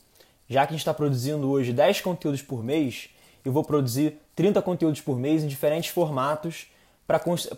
Já 0.48 0.64
que 0.66 0.70
a 0.70 0.76
gente 0.76 0.80
está 0.80 0.94
produzindo 0.94 1.50
hoje 1.50 1.72
10 1.72 2.00
conteúdos 2.00 2.42
por 2.42 2.62
mês, 2.62 3.08
eu 3.44 3.52
vou 3.52 3.64
produzir 3.64 4.18
30 4.34 4.60
conteúdos 4.62 5.00
por 5.00 5.18
mês 5.18 5.42
em 5.42 5.48
diferentes 5.48 5.90
formatos 5.90 6.66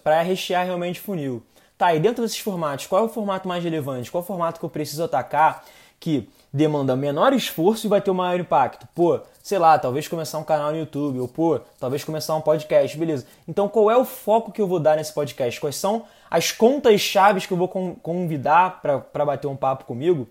para 0.03 0.23
rechear 0.23 0.65
realmente 0.65 1.01
funil. 1.01 1.43
Tá, 1.77 1.95
e 1.95 2.01
dentro 2.01 2.23
desses 2.23 2.39
formatos, 2.39 2.87
qual 2.87 3.03
é 3.03 3.07
o 3.07 3.09
formato 3.09 3.47
mais 3.47 3.63
relevante? 3.63 4.11
Qual 4.11 4.21
é 4.21 4.25
o 4.25 4.27
formato 4.27 4.59
que 4.59 4.65
eu 4.65 4.71
preciso 4.71 5.05
atacar 5.05 5.65
que 6.01 6.29
demanda 6.53 6.97
menor 6.97 7.33
esforço 7.33 7.87
e 7.87 7.89
vai 7.89 8.01
ter 8.01 8.11
o 8.11 8.15
maior 8.15 8.39
impacto? 8.41 8.87
Pô, 8.95 9.21
sei 9.43 9.59
lá, 9.59 9.79
talvez 9.79 10.09
começar 10.09 10.39
um 10.39 10.45
canal 10.45 10.71
no 10.73 10.79
YouTube, 10.79 11.21
ou 11.21 11.29
pô, 11.29 11.61
talvez 11.79 12.05
começar 12.05 12.35
um 12.35 12.41
podcast, 12.41 12.97
beleza. 12.97 13.27
Então 13.47 13.69
qual 13.69 13.91
é 13.91 13.97
o 13.97 14.05
foco 14.05 14.53
que 14.53 14.61
eu 14.61 14.67
vou 14.67 14.81
dar 14.81 14.97
nesse 14.97 15.13
podcast? 15.13 15.61
Quais 15.61 15.77
são 15.77 16.05
as 16.31 16.53
contas 16.53 17.01
chaves 17.01 17.47
que 17.47 17.53
eu 17.53 17.57
vou 17.57 17.69
convidar 17.69 18.81
para 18.83 19.25
bater 19.25 19.47
um 19.47 19.57
papo 19.57 19.85
comigo? 19.85 20.29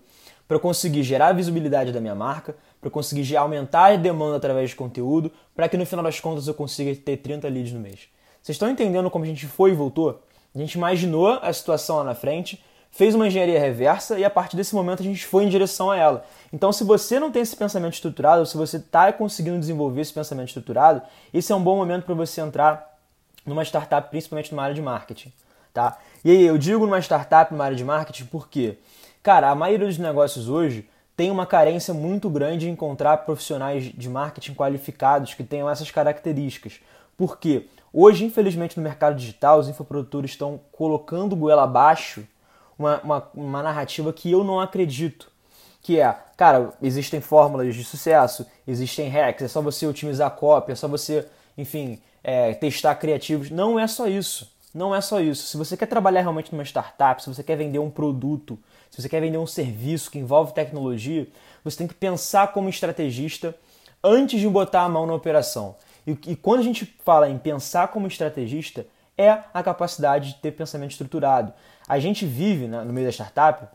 para 0.48 0.56
eu 0.56 0.60
conseguir 0.60 1.02
gerar 1.02 1.28
a 1.28 1.32
visibilidade 1.34 1.92
da 1.92 2.00
minha 2.00 2.14
marca, 2.14 2.56
para 2.80 2.88
eu 2.88 2.90
conseguir 2.90 3.36
aumentar 3.36 3.92
a 3.92 3.96
demanda 3.96 4.38
através 4.38 4.70
de 4.70 4.76
conteúdo, 4.76 5.30
para 5.54 5.68
que 5.68 5.76
no 5.76 5.84
final 5.84 6.02
das 6.02 6.18
contas 6.18 6.48
eu 6.48 6.54
consiga 6.54 6.94
ter 6.96 7.18
30 7.18 7.46
leads 7.48 7.72
no 7.74 7.80
mês. 7.80 8.08
Vocês 8.40 8.54
estão 8.54 8.70
entendendo 8.70 9.10
como 9.10 9.24
a 9.24 9.28
gente 9.28 9.46
foi 9.46 9.72
e 9.72 9.74
voltou? 9.74 10.22
A 10.54 10.58
gente 10.58 10.74
imaginou 10.74 11.38
a 11.42 11.52
situação 11.52 11.98
lá 11.98 12.04
na 12.04 12.14
frente, 12.14 12.64
fez 12.98 13.14
uma 13.14 13.28
engenharia 13.28 13.60
reversa 13.60 14.18
e 14.18 14.24
a 14.24 14.28
partir 14.28 14.56
desse 14.56 14.74
momento 14.74 15.02
a 15.02 15.04
gente 15.04 15.24
foi 15.24 15.44
em 15.44 15.48
direção 15.48 15.88
a 15.88 15.96
ela. 15.96 16.24
Então, 16.52 16.72
se 16.72 16.82
você 16.82 17.20
não 17.20 17.30
tem 17.30 17.42
esse 17.42 17.54
pensamento 17.54 17.94
estruturado, 17.94 18.44
se 18.44 18.56
você 18.56 18.76
está 18.76 19.12
conseguindo 19.12 19.56
desenvolver 19.56 20.00
esse 20.00 20.12
pensamento 20.12 20.48
estruturado, 20.48 21.00
esse 21.32 21.52
é 21.52 21.54
um 21.54 21.62
bom 21.62 21.76
momento 21.76 22.04
para 22.04 22.16
você 22.16 22.40
entrar 22.40 22.98
numa 23.46 23.62
startup, 23.62 24.10
principalmente 24.10 24.50
numa 24.50 24.64
área 24.64 24.74
de 24.74 24.82
marketing. 24.82 25.32
Tá? 25.72 25.96
E 26.24 26.30
aí, 26.32 26.44
eu 26.44 26.58
digo 26.58 26.86
numa 26.86 26.98
startup, 26.98 27.52
numa 27.52 27.66
área 27.66 27.76
de 27.76 27.84
marketing, 27.84 28.24
por 28.24 28.48
quê? 28.48 28.78
Cara, 29.22 29.48
a 29.48 29.54
maioria 29.54 29.86
dos 29.86 29.98
negócios 29.98 30.48
hoje 30.48 30.84
tem 31.16 31.30
uma 31.30 31.46
carência 31.46 31.94
muito 31.94 32.28
grande 32.28 32.68
em 32.68 32.72
encontrar 32.72 33.18
profissionais 33.18 33.92
de 33.94 34.08
marketing 34.08 34.54
qualificados 34.54 35.34
que 35.34 35.44
tenham 35.44 35.70
essas 35.70 35.88
características. 35.88 36.80
Por 37.16 37.38
quê? 37.38 37.68
Hoje, 37.92 38.24
infelizmente, 38.24 38.76
no 38.76 38.82
mercado 38.82 39.14
digital, 39.14 39.60
os 39.60 39.68
infoprodutores 39.68 40.32
estão 40.32 40.58
colocando 40.72 41.36
goela 41.36 41.62
abaixo 41.62 42.26
uma, 42.78 43.00
uma, 43.00 43.30
uma 43.34 43.62
narrativa 43.62 44.12
que 44.12 44.30
eu 44.30 44.44
não 44.44 44.60
acredito. 44.60 45.30
Que 45.82 46.00
é, 46.00 46.14
cara, 46.36 46.72
existem 46.82 47.20
fórmulas 47.20 47.74
de 47.74 47.84
sucesso, 47.84 48.46
existem 48.66 49.08
hacks, 49.08 49.44
é 49.44 49.48
só 49.48 49.60
você 49.62 49.86
otimizar 49.86 50.28
a 50.28 50.30
cópia, 50.30 50.72
é 50.72 50.76
só 50.76 50.86
você, 50.86 51.26
enfim, 51.56 52.00
é, 52.22 52.54
testar 52.54 52.94
criativos. 52.96 53.50
Não 53.50 53.78
é 53.78 53.86
só 53.86 54.06
isso. 54.06 54.50
Não 54.74 54.94
é 54.94 55.00
só 55.00 55.20
isso. 55.20 55.46
Se 55.46 55.56
você 55.56 55.76
quer 55.76 55.86
trabalhar 55.86 56.20
realmente 56.20 56.52
numa 56.52 56.62
startup, 56.62 57.22
se 57.22 57.28
você 57.32 57.42
quer 57.42 57.56
vender 57.56 57.78
um 57.78 57.90
produto, 57.90 58.58
se 58.90 59.00
você 59.00 59.08
quer 59.08 59.20
vender 59.20 59.38
um 59.38 59.46
serviço 59.46 60.10
que 60.10 60.18
envolve 60.18 60.52
tecnologia, 60.52 61.26
você 61.64 61.78
tem 61.78 61.86
que 61.86 61.94
pensar 61.94 62.52
como 62.52 62.68
estrategista 62.68 63.54
antes 64.04 64.40
de 64.40 64.48
botar 64.48 64.82
a 64.82 64.88
mão 64.88 65.06
na 65.06 65.14
operação. 65.14 65.76
E, 66.06 66.12
e 66.26 66.36
quando 66.36 66.60
a 66.60 66.64
gente 66.64 66.84
fala 67.04 67.28
em 67.28 67.38
pensar 67.38 67.88
como 67.88 68.06
estrategista, 68.06 68.86
é 69.16 69.42
a 69.52 69.62
capacidade 69.62 70.34
de 70.34 70.34
ter 70.36 70.52
pensamento 70.52 70.92
estruturado. 70.92 71.52
A 71.88 71.98
gente 71.98 72.26
vive 72.26 72.66
né, 72.66 72.82
no 72.82 72.92
meio 72.92 73.06
da 73.06 73.12
startup 73.12 73.66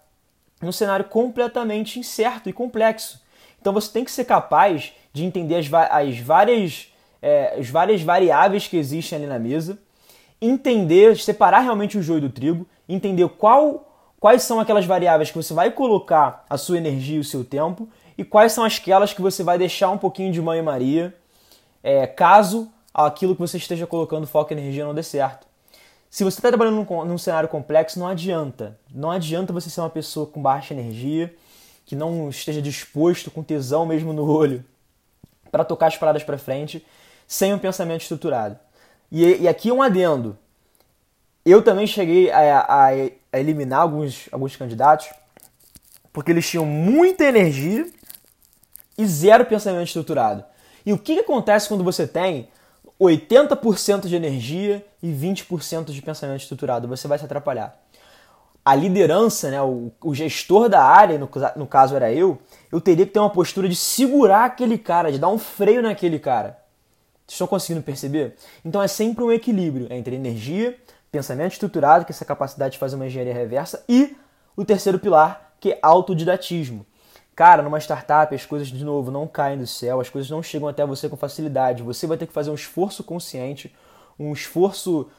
num 0.62 0.72
cenário 0.72 1.06
completamente 1.06 2.00
incerto 2.00 2.50
e 2.50 2.54
complexo. 2.54 3.22
Então 3.60 3.74
você 3.74 3.92
tem 3.92 4.06
que 4.06 4.12
ser 4.12 4.26
capaz 4.26 4.94
de 5.12 5.26
entender 5.26 5.56
as, 5.56 5.74
as 5.90 6.20
várias, 6.20 6.94
é, 7.22 7.56
as 7.60 7.70
várias 7.70 8.02
variáveis 8.02 8.68
que 8.68 8.78
existem 8.78 9.18
ali 9.18 9.28
na 9.28 9.40
mesa, 9.40 9.80
entender, 10.42 11.18
separar 11.18 11.60
realmente 11.60 11.98
o 11.98 12.04
joio 12.04 12.22
do 12.22 12.30
trigo, 12.30 12.68
entender 12.88 13.28
qual 13.30 13.90
quais 14.20 14.44
são 14.44 14.58
aquelas 14.58 14.86
variáveis 14.86 15.32
que 15.32 15.36
você 15.36 15.54
vai 15.54 15.70
colocar 15.70 16.46
a 16.50 16.58
sua 16.58 16.78
energia 16.78 17.18
e 17.18 17.20
o 17.20 17.26
seu 17.26 17.44
tempo 17.44 17.90
e 18.18 18.24
quais 18.24 18.54
são 18.54 18.64
aquelas 18.64 19.12
que 19.12 19.22
você 19.22 19.44
vai 19.44 19.58
deixar 19.58 19.90
um 19.90 19.98
pouquinho 19.98 20.32
de 20.32 20.42
mãe 20.42 20.62
Maria, 20.62 21.14
é, 21.84 22.08
caso 22.08 22.72
aquilo 22.94 23.36
que 23.36 23.42
você 23.42 23.58
esteja 23.58 23.86
colocando 23.86 24.26
foco 24.26 24.54
e 24.54 24.56
energia 24.56 24.86
não 24.86 24.94
dê 24.94 25.04
certo. 25.04 25.46
Se 26.14 26.24
você 26.24 26.38
está 26.38 26.50
trabalhando 26.50 26.86
num, 26.88 27.06
num, 27.06 27.18
cenário 27.18 27.50
complexo, 27.50 27.98
não 27.98 28.08
adianta. 28.08 28.78
Não 28.94 29.10
adianta 29.10 29.52
você 29.52 29.68
ser 29.68 29.82
uma 29.82 29.90
pessoa 29.90 30.28
com 30.28 30.40
baixa 30.40 30.72
energia, 30.72 31.36
que 31.88 31.96
não 31.96 32.30
esteja 32.30 32.62
disposto, 32.62 33.32
com 33.32 33.42
tesão 33.42 33.84
mesmo 33.84 34.14
no 34.14 34.24
olho, 34.24 34.64
para 35.52 35.66
tocar 35.66 35.88
as 35.88 35.98
paradas 35.98 36.24
para 36.24 36.38
frente, 36.38 36.86
sem 37.28 37.52
um 37.52 37.58
pensamento 37.58 38.02
estruturado. 38.02 38.60
E, 39.12 39.38
e 39.38 39.48
aqui 39.48 39.72
um 39.72 39.82
adendo. 39.82 40.38
Eu 41.44 41.64
também 41.64 41.88
cheguei 41.88 42.30
a, 42.30 42.60
a, 42.60 42.90
a 43.32 43.40
eliminar 43.40 43.82
alguns, 43.82 44.30
alguns 44.32 44.56
candidatos 44.56 45.10
porque 46.14 46.32
eles 46.32 46.48
tinham 46.48 46.64
muita 46.64 47.24
energia 47.24 47.92
e 48.96 49.04
zero 49.08 49.48
pensamento 49.48 49.88
estruturado. 49.88 50.46
E 50.86 50.94
o 50.94 51.00
que, 51.00 51.16
que 51.16 51.22
acontece 51.22 51.68
quando 51.68 51.84
você 51.84 52.06
tem 52.06 52.50
80% 53.00 54.08
de 54.08 54.16
energia 54.16 54.86
e 55.02 55.08
20% 55.08 55.92
de 55.92 56.02
pensamento 56.02 56.42
estruturado? 56.42 56.88
Você 56.88 57.08
vai 57.08 57.18
se 57.18 57.26
atrapalhar. 57.26 57.78
A 58.66 58.76
liderança, 58.76 59.52
né, 59.52 59.62
o, 59.62 59.92
o 60.02 60.16
gestor 60.16 60.70
da 60.70 60.82
área, 60.82 61.18
no, 61.18 61.30
no 61.58 61.68
caso 61.68 61.96
era 61.96 62.12
eu, 62.14 62.40
eu 62.72 62.80
teria 62.80 63.06
que 63.06 63.12
ter 63.12 63.20
uma 63.20 63.30
postura 63.30 63.68
de 63.68 63.76
segurar 63.76 64.46
aquele 64.46 64.78
cara, 64.78 65.12
de 65.12 65.20
dar 65.20 65.28
um 65.28 65.38
freio 65.38 65.82
naquele 65.82 66.18
cara. 66.18 66.58
Vocês 67.28 67.34
estão 67.34 67.48
conseguindo 67.48 67.84
perceber? 67.84 68.36
Então 68.64 68.82
é 68.82 68.88
sempre 68.88 69.24
um 69.24 69.32
equilíbrio 69.32 69.88
entre 69.92 70.16
energia, 70.16 70.78
pensamento 71.12 71.54
estruturado, 71.54 72.06
que 72.06 72.12
é 72.12 72.14
essa 72.14 72.26
capacidade 72.26 72.74
de 72.74 72.80
fazer 72.80 72.96
uma 72.96 73.06
engenharia 73.06 73.34
reversa, 73.34 73.84
e 73.88 74.16
o 74.56 74.64
terceiro 74.64 74.98
pilar, 74.98 75.54
que 75.60 75.72
é 75.72 75.80
autodidatismo. 75.82 76.86
Cara, 77.36 77.64
numa 77.64 77.80
startup 77.80 78.34
as 78.34 78.46
coisas, 78.46 78.68
de 78.68 78.84
novo, 78.84 79.10
não 79.10 79.28
caem 79.28 79.58
do 79.58 79.66
céu, 79.66 80.00
as 80.00 80.10
coisas 80.10 80.30
não 80.30 80.44
chegam 80.44 80.68
até 80.68 80.86
você 80.86 81.10
com 81.10 81.18
facilidade. 81.18 81.82
Você 81.82 82.06
vai 82.06 82.18
ter 82.18 82.28
que 82.28 82.34
fazer 82.34 82.52
um 82.52 82.56
esforço 82.56 83.04
consciente, 83.04 83.74
um 84.20 84.32
esforço 84.34 85.10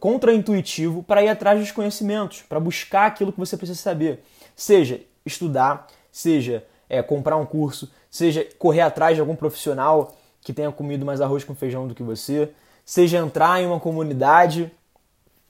contraintuitivo 0.00 1.02
para 1.02 1.22
ir 1.22 1.28
atrás 1.28 1.60
dos 1.60 1.70
conhecimentos, 1.70 2.42
para 2.42 2.60
buscar 2.60 3.06
aquilo 3.06 3.32
que 3.32 3.38
você 3.38 3.56
precisa 3.56 3.80
saber. 3.80 4.22
Seja 4.54 5.00
estudar, 5.24 5.86
seja 6.10 6.64
é, 6.88 7.02
comprar 7.02 7.36
um 7.36 7.46
curso, 7.46 7.90
seja 8.10 8.46
correr 8.58 8.80
atrás 8.80 9.14
de 9.14 9.20
algum 9.20 9.36
profissional 9.36 10.16
que 10.40 10.52
tenha 10.52 10.70
comido 10.70 11.06
mais 11.06 11.20
arroz 11.20 11.44
com 11.44 11.54
feijão 11.54 11.88
do 11.88 11.94
que 11.94 12.02
você, 12.02 12.50
seja 12.84 13.18
entrar 13.18 13.60
em 13.60 13.66
uma 13.66 13.80
comunidade 13.80 14.70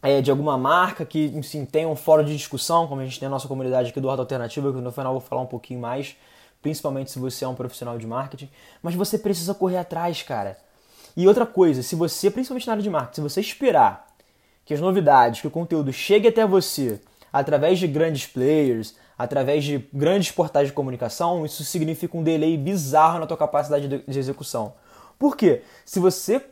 é, 0.09 0.21
de 0.21 0.31
alguma 0.31 0.57
marca 0.57 1.05
que 1.05 1.27
enfim, 1.27 1.65
tenha 1.65 1.89
um 1.89 1.97
fórum 1.97 2.25
de 2.25 2.37
discussão, 2.37 2.87
como 2.87 3.01
a 3.01 3.05
gente 3.05 3.19
tem 3.19 3.27
a 3.27 3.31
nossa 3.31 3.49
comunidade 3.49 3.91
aqui 3.91 4.01
do 4.01 4.09
Horta 4.09 4.23
Alternativa, 4.23 4.73
que 4.73 4.79
no 4.79 4.93
final 4.93 5.13
eu 5.13 5.21
vou 5.21 5.29
falar 5.29 5.43
um 5.43 5.47
pouquinho 5.47 5.81
mais, 5.81 6.17
principalmente 6.63 7.11
se 7.11 7.19
você 7.19 7.45
é 7.45 7.49
um 7.49 7.55
profissional 7.55 7.99
de 7.99 8.07
marketing. 8.07 8.49
Mas 8.83 8.95
você 8.95 9.19
precisa 9.19 9.55
correr 9.55 9.79
atrás, 9.79 10.23
cara. 10.23 10.59
E 11.17 11.27
outra 11.27 11.47
coisa, 11.47 11.83
se 11.83 11.97
você, 11.97 12.31
principalmente 12.31 12.67
na 12.67 12.75
área 12.75 12.83
de 12.83 12.91
marketing, 12.91 13.15
se 13.15 13.21
você 13.21 13.41
esperar 13.41 14.07
que 14.65 14.75
as 14.75 14.81
novidades, 14.81 15.41
que 15.41 15.47
o 15.47 15.51
conteúdo 15.51 15.93
chegue 15.93 16.29
até 16.29 16.47
você 16.47 17.01
através 17.33 17.79
de 17.79 17.87
grandes 17.87 18.27
players, 18.27 18.95
através 19.19 19.65
de 19.65 19.89
grandes 19.93 20.31
portais 20.31 20.69
de 20.69 20.75
comunicação, 20.75 21.47
isso 21.47 21.65
significa 21.65 22.17
um 22.17 22.23
delay 22.23 22.57
bizarro 22.57 23.19
na 23.19 23.27
tua 23.27 23.37
capacidade 23.37 23.89
de 23.89 24.19
execução. 24.19 24.75
Por 25.19 25.37
quê? 25.37 25.63
Se 25.85 25.99
você 25.99 26.45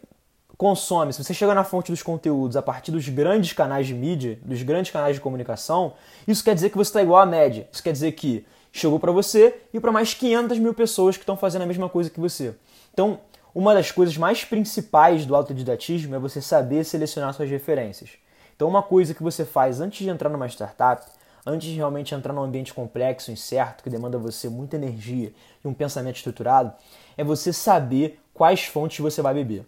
consome, 0.57 1.13
se 1.13 1.23
você 1.23 1.35
chega 1.35 1.55
na 1.55 1.65
fonte 1.65 1.91
dos 1.91 2.03
conteúdos 2.03 2.57
a 2.57 2.63
partir 2.63 2.91
dos 2.91 3.09
grandes 3.09 3.53
canais 3.53 3.87
de 3.87 3.95
mídia, 3.95 4.39
dos 4.43 4.63
grandes 4.63 4.91
canais 4.91 5.17
de 5.17 5.21
comunicação, 5.21 5.95
isso 6.27 6.45
quer 6.45 6.55
dizer 6.55 6.71
que 6.71 6.77
você 6.77 6.91
está 6.91 7.03
igual 7.03 7.21
à 7.21 7.27
média. 7.27 7.69
Isso 7.73 7.83
quer 7.83 7.93
dizer 7.93 8.13
que 8.13 8.47
chegou 8.73 8.99
para 8.99 9.13
você 9.13 9.63
e 9.73 9.81
para 9.81 9.93
mais 9.93 10.15
500 10.15 10.59
mil 10.59 10.75
pessoas 10.75 11.17
que 11.17 11.23
estão 11.23 11.37
fazendo 11.37 11.63
a 11.63 11.67
mesma 11.67 11.89
coisa 11.89 12.11
que 12.11 12.21
você. 12.21 12.55
Então, 12.93 13.21
uma 13.55 13.73
das 13.73 13.91
coisas 13.93 14.17
mais 14.17 14.45
principais 14.45 15.25
do 15.25 15.35
autodidatismo 15.37 16.15
é 16.15 16.19
você 16.19 16.41
saber 16.41 16.85
selecionar 16.85 17.33
suas 17.35 17.49
referências. 17.49 18.11
Então, 18.55 18.69
uma 18.69 18.83
coisa 18.83 19.15
que 19.15 19.23
você 19.23 19.45
faz 19.45 19.81
antes 19.81 19.99
de 19.99 20.09
entrar 20.09 20.29
numa 20.29 20.49
startup, 20.49 21.07
antes 21.47 21.69
de 21.69 21.77
realmente 21.77 22.15
entrar 22.15 22.33
num 22.33 22.43
ambiente 22.43 22.73
complexo, 22.73 23.31
incerto, 23.31 23.83
que 23.83 23.91
demanda 23.91 24.19
você 24.19 24.49
muita 24.49 24.77
energia 24.77 25.33
e 25.65 25.69
um 25.69 25.75
pensamento 25.75 26.17
estruturado, 26.17 26.73
é 27.17 27.23
você 27.23 27.53
saber 27.53 28.21
quais 28.33 28.65
fontes 28.65 28.99
você 28.99 29.23
vai 29.23 29.35
beber. 29.35 29.65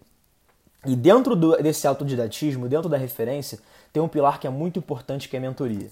E 0.87 0.95
dentro 0.95 1.35
do, 1.35 1.57
desse 1.57 1.85
autodidatismo, 1.85 2.69
dentro 2.69 2.87
da 2.87 2.95
referência, 2.95 3.59
tem 3.91 4.01
um 4.01 4.07
pilar 4.07 4.39
que 4.39 4.47
é 4.47 4.49
muito 4.49 4.79
importante 4.79 5.27
que 5.27 5.35
é 5.35 5.39
a 5.39 5.41
mentoria. 5.41 5.89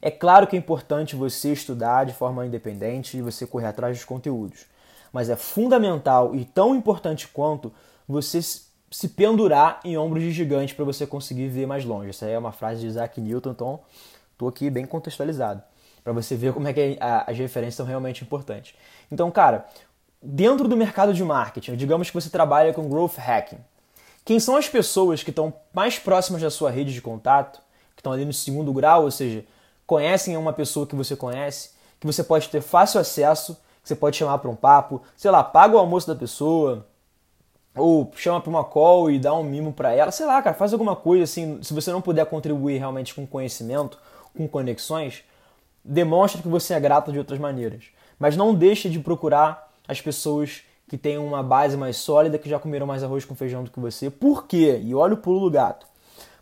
É 0.00 0.10
claro 0.10 0.46
que 0.46 0.56
é 0.56 0.58
importante 0.58 1.14
você 1.14 1.52
estudar 1.52 2.06
de 2.06 2.14
forma 2.14 2.46
independente 2.46 3.18
e 3.18 3.20
você 3.20 3.46
correr 3.46 3.66
atrás 3.66 3.96
dos 3.96 4.06
conteúdos, 4.06 4.64
mas 5.12 5.28
é 5.28 5.36
fundamental 5.36 6.34
e 6.34 6.46
tão 6.46 6.74
importante 6.74 7.28
quanto 7.28 7.70
você 8.08 8.40
se 8.42 9.08
pendurar 9.08 9.80
em 9.84 9.98
ombros 9.98 10.22
de 10.22 10.32
gigante 10.32 10.74
para 10.74 10.84
você 10.84 11.06
conseguir 11.06 11.48
ver 11.48 11.66
mais 11.66 11.84
longe. 11.84 12.08
Essa 12.08 12.26
é 12.26 12.38
uma 12.38 12.52
frase 12.52 12.80
de 12.80 12.86
Isaac 12.86 13.20
Newton, 13.20 13.50
então 13.50 13.80
estou 14.32 14.48
aqui 14.48 14.70
bem 14.70 14.86
contextualizado 14.86 15.62
para 16.02 16.12
você 16.12 16.34
ver 16.36 16.54
como 16.54 16.66
é 16.66 16.72
que 16.72 16.96
as 17.00 17.36
referências 17.36 17.74
são 17.74 17.86
realmente 17.86 18.24
importantes. 18.24 18.74
Então, 19.10 19.30
cara, 19.30 19.66
dentro 20.22 20.66
do 20.66 20.76
mercado 20.76 21.12
de 21.12 21.22
marketing, 21.22 21.76
digamos 21.76 22.08
que 22.08 22.14
você 22.14 22.30
trabalha 22.30 22.72
com 22.72 22.88
growth 22.88 23.18
hacking. 23.18 23.58
Quem 24.24 24.38
são 24.38 24.56
as 24.56 24.68
pessoas 24.68 25.22
que 25.22 25.30
estão 25.30 25.52
mais 25.72 25.98
próximas 25.98 26.42
da 26.42 26.50
sua 26.50 26.70
rede 26.70 26.92
de 26.92 27.02
contato, 27.02 27.60
que 27.94 28.00
estão 28.00 28.12
ali 28.12 28.24
no 28.24 28.32
segundo 28.32 28.72
grau, 28.72 29.04
ou 29.04 29.10
seja, 29.10 29.44
conhecem 29.86 30.36
uma 30.36 30.52
pessoa 30.52 30.86
que 30.86 30.94
você 30.94 31.16
conhece, 31.16 31.70
que 31.98 32.06
você 32.06 32.22
pode 32.22 32.48
ter 32.48 32.60
fácil 32.60 33.00
acesso, 33.00 33.54
que 33.82 33.88
você 33.88 33.96
pode 33.96 34.16
chamar 34.16 34.38
para 34.38 34.50
um 34.50 34.56
papo, 34.56 35.02
sei 35.16 35.30
lá, 35.30 35.42
paga 35.42 35.74
o 35.74 35.78
almoço 35.78 36.06
da 36.06 36.14
pessoa, 36.14 36.86
ou 37.74 38.12
chama 38.14 38.40
para 38.40 38.50
uma 38.50 38.64
call 38.64 39.10
e 39.10 39.18
dá 39.18 39.34
um 39.34 39.42
mimo 39.42 39.72
para 39.72 39.92
ela, 39.92 40.10
sei 40.10 40.26
lá, 40.26 40.40
cara, 40.42 40.54
faz 40.54 40.72
alguma 40.72 40.94
coisa 40.94 41.24
assim. 41.24 41.62
Se 41.62 41.72
você 41.72 41.90
não 41.90 42.02
puder 42.02 42.26
contribuir 42.26 42.78
realmente 42.78 43.14
com 43.14 43.26
conhecimento, 43.26 43.98
com 44.36 44.46
conexões, 44.46 45.24
demonstra 45.84 46.40
que 46.40 46.48
você 46.48 46.74
é 46.74 46.80
grato 46.80 47.10
de 47.10 47.18
outras 47.18 47.38
maneiras. 47.38 47.86
Mas 48.18 48.36
não 48.36 48.54
deixe 48.54 48.88
de 48.88 49.00
procurar 49.00 49.72
as 49.88 50.00
pessoas 50.00 50.62
que 50.92 50.98
têm 50.98 51.16
uma 51.16 51.42
base 51.42 51.74
mais 51.74 51.96
sólida, 51.96 52.36
que 52.36 52.50
já 52.50 52.58
comeram 52.58 52.86
mais 52.86 53.02
arroz 53.02 53.24
com 53.24 53.34
feijão 53.34 53.64
do 53.64 53.70
que 53.70 53.80
você. 53.80 54.10
Por 54.10 54.46
quê? 54.46 54.78
E 54.84 54.94
olha 54.94 55.14
o 55.14 55.16
pulo 55.16 55.40
do 55.40 55.50
gato. 55.50 55.86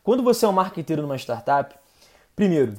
Quando 0.02 0.24
você 0.24 0.44
é 0.44 0.48
um 0.48 0.52
marqueteiro 0.52 1.02
numa 1.02 1.14
startup, 1.16 1.72
primeiro, 2.34 2.74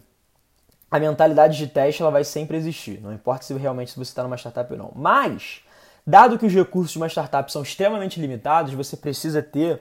a 0.92 1.00
mentalidade 1.00 1.58
de 1.58 1.68
teste 1.68 2.02
ela 2.02 2.12
vai 2.12 2.26
sempre 2.26 2.58
existir, 2.58 3.00
não 3.00 3.14
importa 3.14 3.46
se 3.46 3.54
realmente 3.54 3.92
se 3.92 3.96
você 3.98 4.12
está 4.12 4.22
numa 4.22 4.36
startup 4.36 4.70
ou 4.74 4.78
não. 4.78 4.92
Mas, 4.94 5.62
dado 6.06 6.38
que 6.38 6.46
os 6.46 6.54
recursos 6.54 6.92
de 6.92 6.98
uma 6.98 7.08
startup 7.08 7.50
são 7.50 7.62
extremamente 7.62 8.20
limitados, 8.20 8.74
você 8.74 8.98
precisa 8.98 9.42
ter 9.42 9.80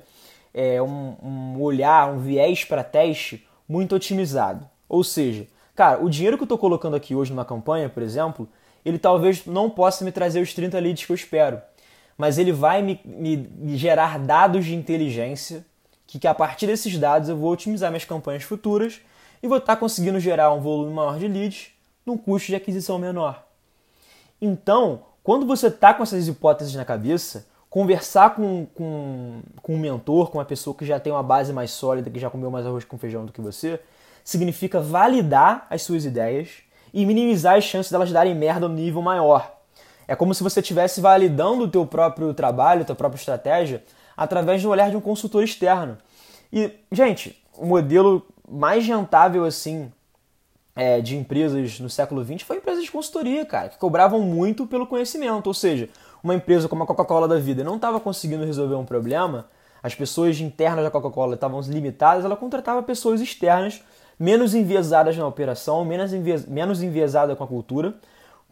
é, 0.55 0.81
um, 0.81 1.17
um 1.21 1.61
olhar, 1.61 2.09
um 2.09 2.21
viés 2.21 2.65
para 2.65 2.85
teste 2.85 3.45
muito 3.69 3.97
otimizado. 3.97 4.65
Ou 4.89 5.03
seja, 5.03 5.45
cara, 5.75 6.01
o 6.01 6.09
dinheiro 6.09 6.37
que 6.37 6.45
eu 6.45 6.47
estou 6.47 6.57
colocando 6.57 6.95
aqui 6.95 7.17
hoje 7.17 7.33
numa 7.33 7.45
campanha, 7.45 7.89
por 7.89 8.05
exemplo, 8.05 8.49
ele 8.85 8.97
talvez 8.97 9.45
não 9.45 9.69
possa 9.69 10.05
me 10.05 10.13
trazer 10.13 10.41
os 10.41 10.55
30 10.55 10.79
leads 10.79 11.05
que 11.05 11.11
eu 11.11 11.17
espero 11.17 11.61
mas 12.21 12.37
ele 12.37 12.53
vai 12.53 12.83
me, 12.83 13.01
me 13.03 13.79
gerar 13.79 14.19
dados 14.19 14.67
de 14.67 14.75
inteligência 14.75 15.65
que, 16.07 16.19
que 16.19 16.29
a 16.29 16.35
partir 16.35 16.67
desses 16.67 16.99
dados 16.99 17.31
eu 17.31 17.37
vou 17.37 17.51
otimizar 17.51 17.91
minhas 17.91 18.05
campanhas 18.05 18.43
futuras 18.43 19.01
e 19.43 19.49
vou 19.49 19.57
estar 19.57 19.75
conseguindo 19.77 20.21
gerar 20.21 20.53
um 20.53 20.61
volume 20.61 20.93
maior 20.93 21.19
de 21.19 21.27
leads 21.27 21.69
num 22.05 22.19
custo 22.19 22.49
de 22.49 22.57
aquisição 22.57 22.99
menor. 22.99 23.43
Então, 24.39 25.01
quando 25.23 25.47
você 25.47 25.69
está 25.69 25.95
com 25.95 26.03
essas 26.03 26.29
hipóteses 26.29 26.75
na 26.75 26.85
cabeça, 26.85 27.47
conversar 27.71 28.35
com, 28.35 28.67
com, 28.75 29.41
com 29.63 29.75
um 29.75 29.79
mentor, 29.79 30.31
com 30.31 30.37
uma 30.37 30.45
pessoa 30.45 30.77
que 30.77 30.85
já 30.85 31.01
tem 31.01 31.11
uma 31.11 31.23
base 31.23 31.55
mais 31.55 31.71
sólida, 31.71 32.11
que 32.11 32.19
já 32.19 32.29
comeu 32.29 32.51
mais 32.51 32.67
arroz 32.67 32.85
com 32.85 32.99
feijão 32.99 33.25
do 33.25 33.33
que 33.33 33.41
você, 33.41 33.81
significa 34.23 34.79
validar 34.79 35.67
as 35.71 35.81
suas 35.81 36.05
ideias 36.05 36.51
e 36.93 37.07
minimizar 37.07 37.57
as 37.57 37.65
chances 37.65 37.91
delas 37.91 38.13
darem 38.13 38.35
merda 38.35 38.69
no 38.69 38.75
nível 38.75 39.01
maior. 39.01 39.60
É 40.11 40.17
como 40.17 40.35
se 40.35 40.43
você 40.43 40.59
estivesse 40.59 41.01
validando 41.01 41.63
o 41.63 41.69
teu 41.69 41.87
próprio 41.87 42.35
trabalho, 42.35 42.83
a 42.83 42.85
tua 42.85 42.97
própria 42.97 43.21
estratégia, 43.21 43.85
através 44.17 44.61
do 44.61 44.69
olhar 44.69 44.91
de 44.91 44.97
um 44.97 45.01
consultor 45.01 45.45
externo. 45.45 45.97
E, 46.53 46.73
gente, 46.91 47.41
o 47.57 47.65
modelo 47.65 48.27
mais 48.51 48.85
rentável, 48.85 49.45
assim, 49.45 49.89
é, 50.75 51.01
de 51.01 51.17
empresas 51.17 51.79
no 51.79 51.89
século 51.89 52.25
XX 52.25 52.43
foi 52.43 52.57
empresas 52.57 52.83
de 52.83 52.91
consultoria, 52.91 53.47
cara, 53.47 53.69
que 53.69 53.79
cobravam 53.79 54.19
muito 54.19 54.67
pelo 54.67 54.85
conhecimento. 54.85 55.47
Ou 55.47 55.55
seja, 55.55 55.89
uma 56.25 56.35
empresa 56.35 56.69
como 56.69 56.83
a 56.83 56.87
Coca-Cola 56.89 57.29
da 57.29 57.39
vida 57.39 57.63
não 57.63 57.77
estava 57.77 58.01
conseguindo 58.01 58.45
resolver 58.45 58.75
um 58.75 58.85
problema, 58.85 59.47
as 59.81 59.95
pessoas 59.95 60.41
internas 60.41 60.83
da 60.83 60.91
Coca-Cola 60.91 61.35
estavam 61.35 61.61
limitadas, 61.61 62.25
ela 62.25 62.37
contratava 62.37 62.83
pessoas 62.83 63.21
externas, 63.21 63.81
menos 64.19 64.57
enviesadas 64.57 65.17
na 65.17 65.25
operação, 65.25 65.85
menos, 65.85 66.13
envies, 66.13 66.47
menos 66.47 66.83
enviesadas 66.83 67.39
com 67.39 67.45
a 67.45 67.47
cultura, 67.47 67.95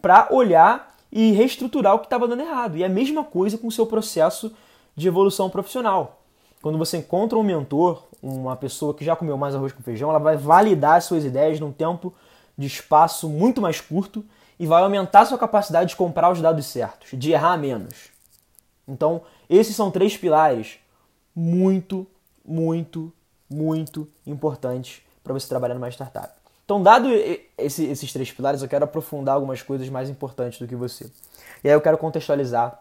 para 0.01 0.29
olhar 0.31 0.97
e 1.11 1.33
reestruturar 1.33 1.95
o 1.95 1.99
que 1.99 2.07
estava 2.07 2.29
dando 2.29 2.43
errado. 2.43 2.77
E 2.77 2.83
é 2.83 2.87
a 2.87 2.91
mesma 2.91 3.25
coisa 3.25 3.57
com 3.57 3.67
o 3.67 3.73
seu 3.73 3.87
processo 3.87 4.53
de 4.97 5.09
evolução 5.09 5.49
profissional. 5.49 6.23
Quando 6.61 6.77
você 6.77 6.99
encontra 6.99 7.39
um 7.39 7.43
mentor, 7.43 8.03
uma 8.23 8.57
pessoa 8.57 8.93
que 8.93 9.05
já 9.05 9.15
comeu 9.15 9.37
mais 9.37 9.55
arroz 9.55 9.73
com 9.73 9.83
feijão, 9.83 10.11
ela 10.11 10.19
vai 10.19 10.37
validar 10.37 10.97
as 10.97 11.05
suas 11.05 11.25
ideias 11.25 11.61
num 11.61 11.73
tempo 11.73 12.13
de 12.57 12.67
espaço 12.67 13.29
muito 13.29 13.61
mais 13.61 13.81
curto 13.81 14.25
e 14.59 14.67
vai 14.67 14.83
aumentar 14.83 15.25
sua 15.25 15.39
capacidade 15.39 15.91
de 15.91 15.97
comprar 15.97 16.31
os 16.31 16.41
dados 16.41 16.67
certos, 16.67 17.11
de 17.13 17.31
errar 17.31 17.57
menos. 17.57 18.11
Então, 18.87 19.23
esses 19.49 19.77
são 19.77 19.91
três 19.91 20.17
pilares 20.17 20.79
muito, 21.35 22.07
muito, 22.45 23.13
muito 23.49 24.09
importantes 24.27 25.03
para 25.23 25.33
você 25.33 25.47
trabalhar 25.47 25.75
numa 25.75 25.89
startup. 25.91 26.38
Então, 26.69 26.83
dado 26.83 27.09
esse, 27.57 27.87
esses 27.87 28.13
três 28.13 28.31
pilares, 28.31 28.61
eu 28.61 28.69
quero 28.69 28.85
aprofundar 28.85 29.37
algumas 29.37 29.63
coisas 29.63 29.89
mais 29.89 30.11
importantes 30.11 30.59
do 30.59 30.69
que 30.69 30.77
você. 30.77 31.11
E 31.65 31.69
aí 31.69 31.75
eu 31.75 31.81
quero 31.81 31.97
contextualizar 31.97 32.79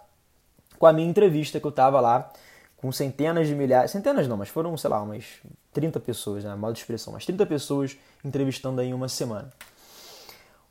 com 0.78 0.86
a 0.86 0.92
minha 0.92 1.10
entrevista 1.10 1.58
que 1.58 1.66
eu 1.66 1.70
estava 1.70 2.02
lá 2.02 2.30
com 2.76 2.92
centenas 2.92 3.48
de 3.48 3.56
milhares, 3.56 3.92
centenas 3.92 4.28
não, 4.28 4.36
mas 4.36 4.50
foram, 4.50 4.76
sei 4.76 4.90
lá, 4.90 5.02
umas 5.02 5.24
30 5.72 6.02
pessoas, 6.02 6.44
né, 6.44 6.54
modo 6.54 6.74
de 6.74 6.80
expressão, 6.80 7.14
umas 7.14 7.26
30 7.26 7.46
pessoas 7.46 7.98
entrevistando 8.26 8.82
aí 8.82 8.90
em 8.90 8.94
uma 8.94 9.08
semana. 9.08 9.54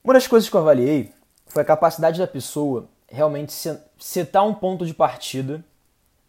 Uma 0.05 0.13
das 0.13 0.27
coisas 0.27 0.51
que 0.51 0.55
eu 0.55 0.61
avaliei 0.61 1.11
foi 1.47 1.63
a 1.63 1.65
capacidade 1.65 2.19
da 2.19 2.27
pessoa 2.27 2.87
realmente 3.09 3.51
setar 3.99 4.47
um 4.47 4.53
ponto 4.53 4.85
de 4.85 4.93
partida 4.93 5.65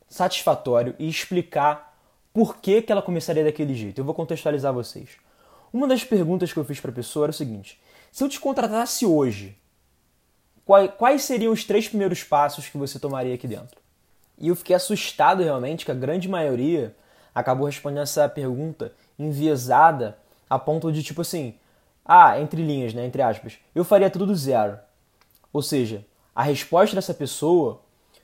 satisfatório 0.08 0.96
e 0.98 1.10
explicar 1.10 1.98
por 2.34 2.56
que, 2.56 2.82
que 2.82 2.94
ela 2.94 3.02
começaria 3.02 3.44
daquele 3.44 3.76
jeito. 3.76 4.00
Eu 4.00 4.06
vou 4.06 4.14
contextualizar 4.14 4.72
vocês. 4.72 5.27
Uma 5.72 5.88
das 5.88 6.04
perguntas 6.04 6.52
que 6.54 6.60
eu 6.60 6.66
fiz 6.66 6.80
para 6.80 6.92
a 6.92 6.94
pessoa 6.94 7.26
era 7.26 7.32
o 7.32 7.34
seguinte: 7.34 7.80
se 8.12 8.24
eu 8.24 8.30
te 8.30 8.40
contratasse 8.40 9.06
hoje, 9.06 9.58
quais 10.98 11.24
seriam 11.24 11.54
os 11.54 11.64
três 11.64 11.88
primeiros 11.88 12.24
passos 12.24 12.68
que 12.68 12.78
você 12.78 13.00
tomaria 13.00 13.36
aqui 13.36 13.48
dentro? 13.48 13.80
E 14.38 14.50
eu 14.50 14.56
fiquei 14.56 14.76
assustado 14.76 15.44
realmente 15.44 15.86
que 15.86 15.92
a 15.92 15.96
grande 15.96 16.28
maioria 16.28 16.96
acabou 17.34 17.66
respondendo 17.66 18.04
essa 18.04 18.28
pergunta 18.30 18.94
enviesada 19.18 20.18
a 20.50 20.58
ponto 20.58 20.92
de 20.92 21.04
tipo 21.04 21.22
assim, 21.22 21.56
ah, 22.06 22.40
entre 22.40 22.64
linhas, 22.64 22.94
né, 22.94 23.06
entre 23.06 23.22
aspas, 23.22 23.58
eu 23.76 23.84
faria 23.84 24.10
tudo 24.10 24.26
do 24.26 24.36
zero. 24.36 24.78
Ou 25.52 25.62
seja, 25.62 26.06
a 26.36 26.44
resposta 26.44 26.96
dessa 26.96 27.14
pessoa 27.14 27.82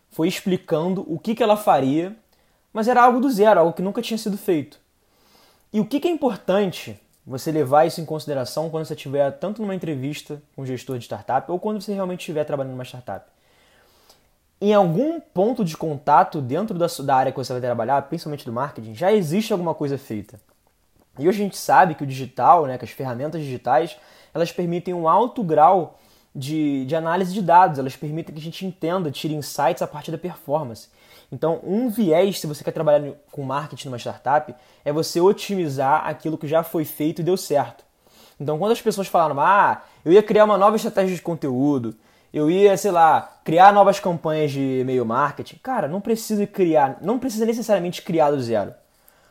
foi 0.10 0.28
explicando 0.28 1.04
o 1.12 1.18
que, 1.18 1.36
que 1.36 1.44
ela 1.44 1.58
faria, 1.58 2.16
mas 2.72 2.88
era 2.88 3.04
algo 3.04 3.20
do 3.20 3.30
zero, 3.30 3.60
algo 3.60 3.74
que 3.74 3.82
nunca 3.82 4.02
tinha 4.02 4.18
sido 4.18 4.38
feito. 4.38 4.80
E 5.72 5.80
o 5.80 5.86
que, 5.86 6.00
que 6.00 6.08
é 6.08 6.12
importante 6.12 7.00
você 7.26 7.52
levar 7.52 7.86
isso 7.86 8.02
em 8.02 8.06
consideração 8.06 8.70
quando 8.70 8.86
você 8.86 8.94
estiver 8.94 9.32
tanto 9.32 9.62
numa 9.62 9.76
entrevista 9.76 10.42
com 10.56 10.64
um 10.64 10.66
gestor 10.66 10.98
de 10.98 11.06
startup 11.06 11.52
ou 11.52 11.60
quando 11.60 11.82
você 11.82 11.94
realmente 11.94 12.20
estiver 12.20 12.44
trabalhando 12.44 12.74
numa 12.74 12.84
startup? 12.84 13.34
em 14.64 14.74
algum 14.74 15.20
ponto 15.20 15.66
de 15.66 15.76
contato 15.76 16.40
dentro 16.40 16.78
da, 16.78 16.88
da 17.04 17.16
área 17.18 17.32
que 17.34 17.38
você 17.38 17.52
vai 17.52 17.62
trabalhar, 17.62 18.02
principalmente 18.04 18.46
do 18.46 18.54
marketing, 18.54 18.96
já 18.96 19.12
existe 19.12 19.52
alguma 19.52 19.76
coisa 19.76 19.98
feita. 19.98 20.40
E 21.20 21.28
hoje 21.28 21.42
a 21.42 21.44
gente 21.44 21.58
sabe 21.58 21.96
que 21.96 22.04
o 22.04 22.08
digital, 22.08 22.66
né, 22.66 22.78
que 22.78 22.86
as 22.86 22.92
ferramentas 22.92 23.42
digitais, 23.42 23.98
elas 24.34 24.54
permitem 24.54 24.94
um 24.94 25.06
alto 25.06 25.44
grau 25.44 26.00
de, 26.36 26.86
de 26.86 26.96
análise 26.96 27.34
de 27.34 27.42
dados, 27.42 27.80
elas 27.80 27.96
permitem 27.96 28.34
que 28.34 28.42
a 28.42 28.44
gente 28.44 28.66
entenda, 28.66 29.12
tire 29.12 29.34
insights 29.34 29.82
a 29.82 29.88
partir 29.88 30.12
da 30.12 30.18
performance. 30.18 30.88
Então, 31.32 31.60
um 31.64 31.90
viés, 31.90 32.40
se 32.40 32.48
você 32.48 32.64
quer 32.64 32.72
trabalhar 32.72 33.14
com 33.32 33.44
marketing 33.44 33.88
numa 33.88 33.98
startup, 33.98 34.54
é 34.86 34.94
você 34.94 35.20
otimizar 35.20 36.06
aquilo 36.08 36.38
que 36.38 36.48
já 36.48 36.64
foi 36.64 36.86
feito 36.86 37.22
e 37.22 37.24
deu 37.24 37.38
certo. 37.38 37.84
Então, 38.40 38.58
quando 38.58 38.72
as 38.72 38.82
pessoas 38.82 39.08
falaram, 39.08 39.40
ah, 39.40 39.82
eu 40.04 40.12
ia 40.12 40.22
criar 40.22 40.46
uma 40.46 40.58
nova 40.58 40.76
estratégia 40.76 41.16
de 41.16 41.22
conteúdo, 41.22 41.96
eu 42.34 42.50
ia, 42.50 42.76
sei 42.78 42.92
lá, 42.92 43.40
criar 43.44 43.72
novas 43.72 44.00
campanhas 44.00 44.52
de 44.52 44.80
e-mail 44.82 45.06
marketing. 45.06 45.58
Cara, 45.62 45.88
não 45.88 46.02
precisa 46.02 46.46
criar, 46.48 46.98
não 47.02 47.20
precisa 47.20 47.46
necessariamente 47.46 48.02
criar 48.02 48.32
do 48.32 48.42
zero. 48.42 48.74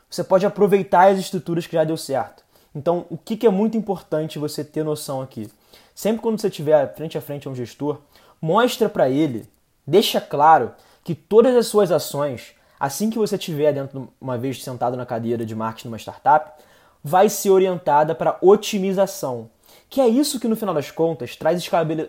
Você 0.08 0.22
pode 0.22 0.46
aproveitar 0.46 1.10
as 1.10 1.18
estruturas 1.18 1.66
que 1.66 1.74
já 1.74 1.84
deu 1.84 1.96
certo. 1.96 2.44
Então, 2.74 3.06
o 3.10 3.18
que 3.18 3.46
é 3.46 3.50
muito 3.50 3.76
importante 3.76 4.38
você 4.38 4.62
ter 4.64 4.84
noção 4.84 5.20
aqui? 5.20 5.50
Sempre 5.94 6.22
quando 6.22 6.40
você 6.40 6.48
estiver 6.48 6.94
frente 6.94 7.18
a 7.18 7.20
frente 7.20 7.46
a 7.46 7.50
um 7.50 7.54
gestor, 7.54 8.00
mostra 8.40 8.88
para 8.88 9.08
ele, 9.08 9.48
deixa 9.86 10.20
claro 10.20 10.72
que 11.04 11.14
todas 11.14 11.54
as 11.54 11.66
suas 11.66 11.90
ações, 11.90 12.54
assim 12.78 13.10
que 13.10 13.18
você 13.18 13.36
estiver 13.36 13.72
dentro 13.72 14.12
uma 14.20 14.38
vez 14.38 14.62
sentado 14.62 14.96
na 14.96 15.06
cadeira 15.06 15.44
de 15.44 15.54
marketing 15.54 15.88
numa 15.88 15.98
startup, 15.98 16.62
vai 17.02 17.28
ser 17.28 17.50
orientada 17.50 18.14
para 18.14 18.38
otimização 18.40 19.50
que 19.92 20.00
é 20.00 20.08
isso 20.08 20.40
que 20.40 20.48
no 20.48 20.56
final 20.56 20.74
das 20.74 20.90
contas 20.90 21.36
traz 21.36 21.62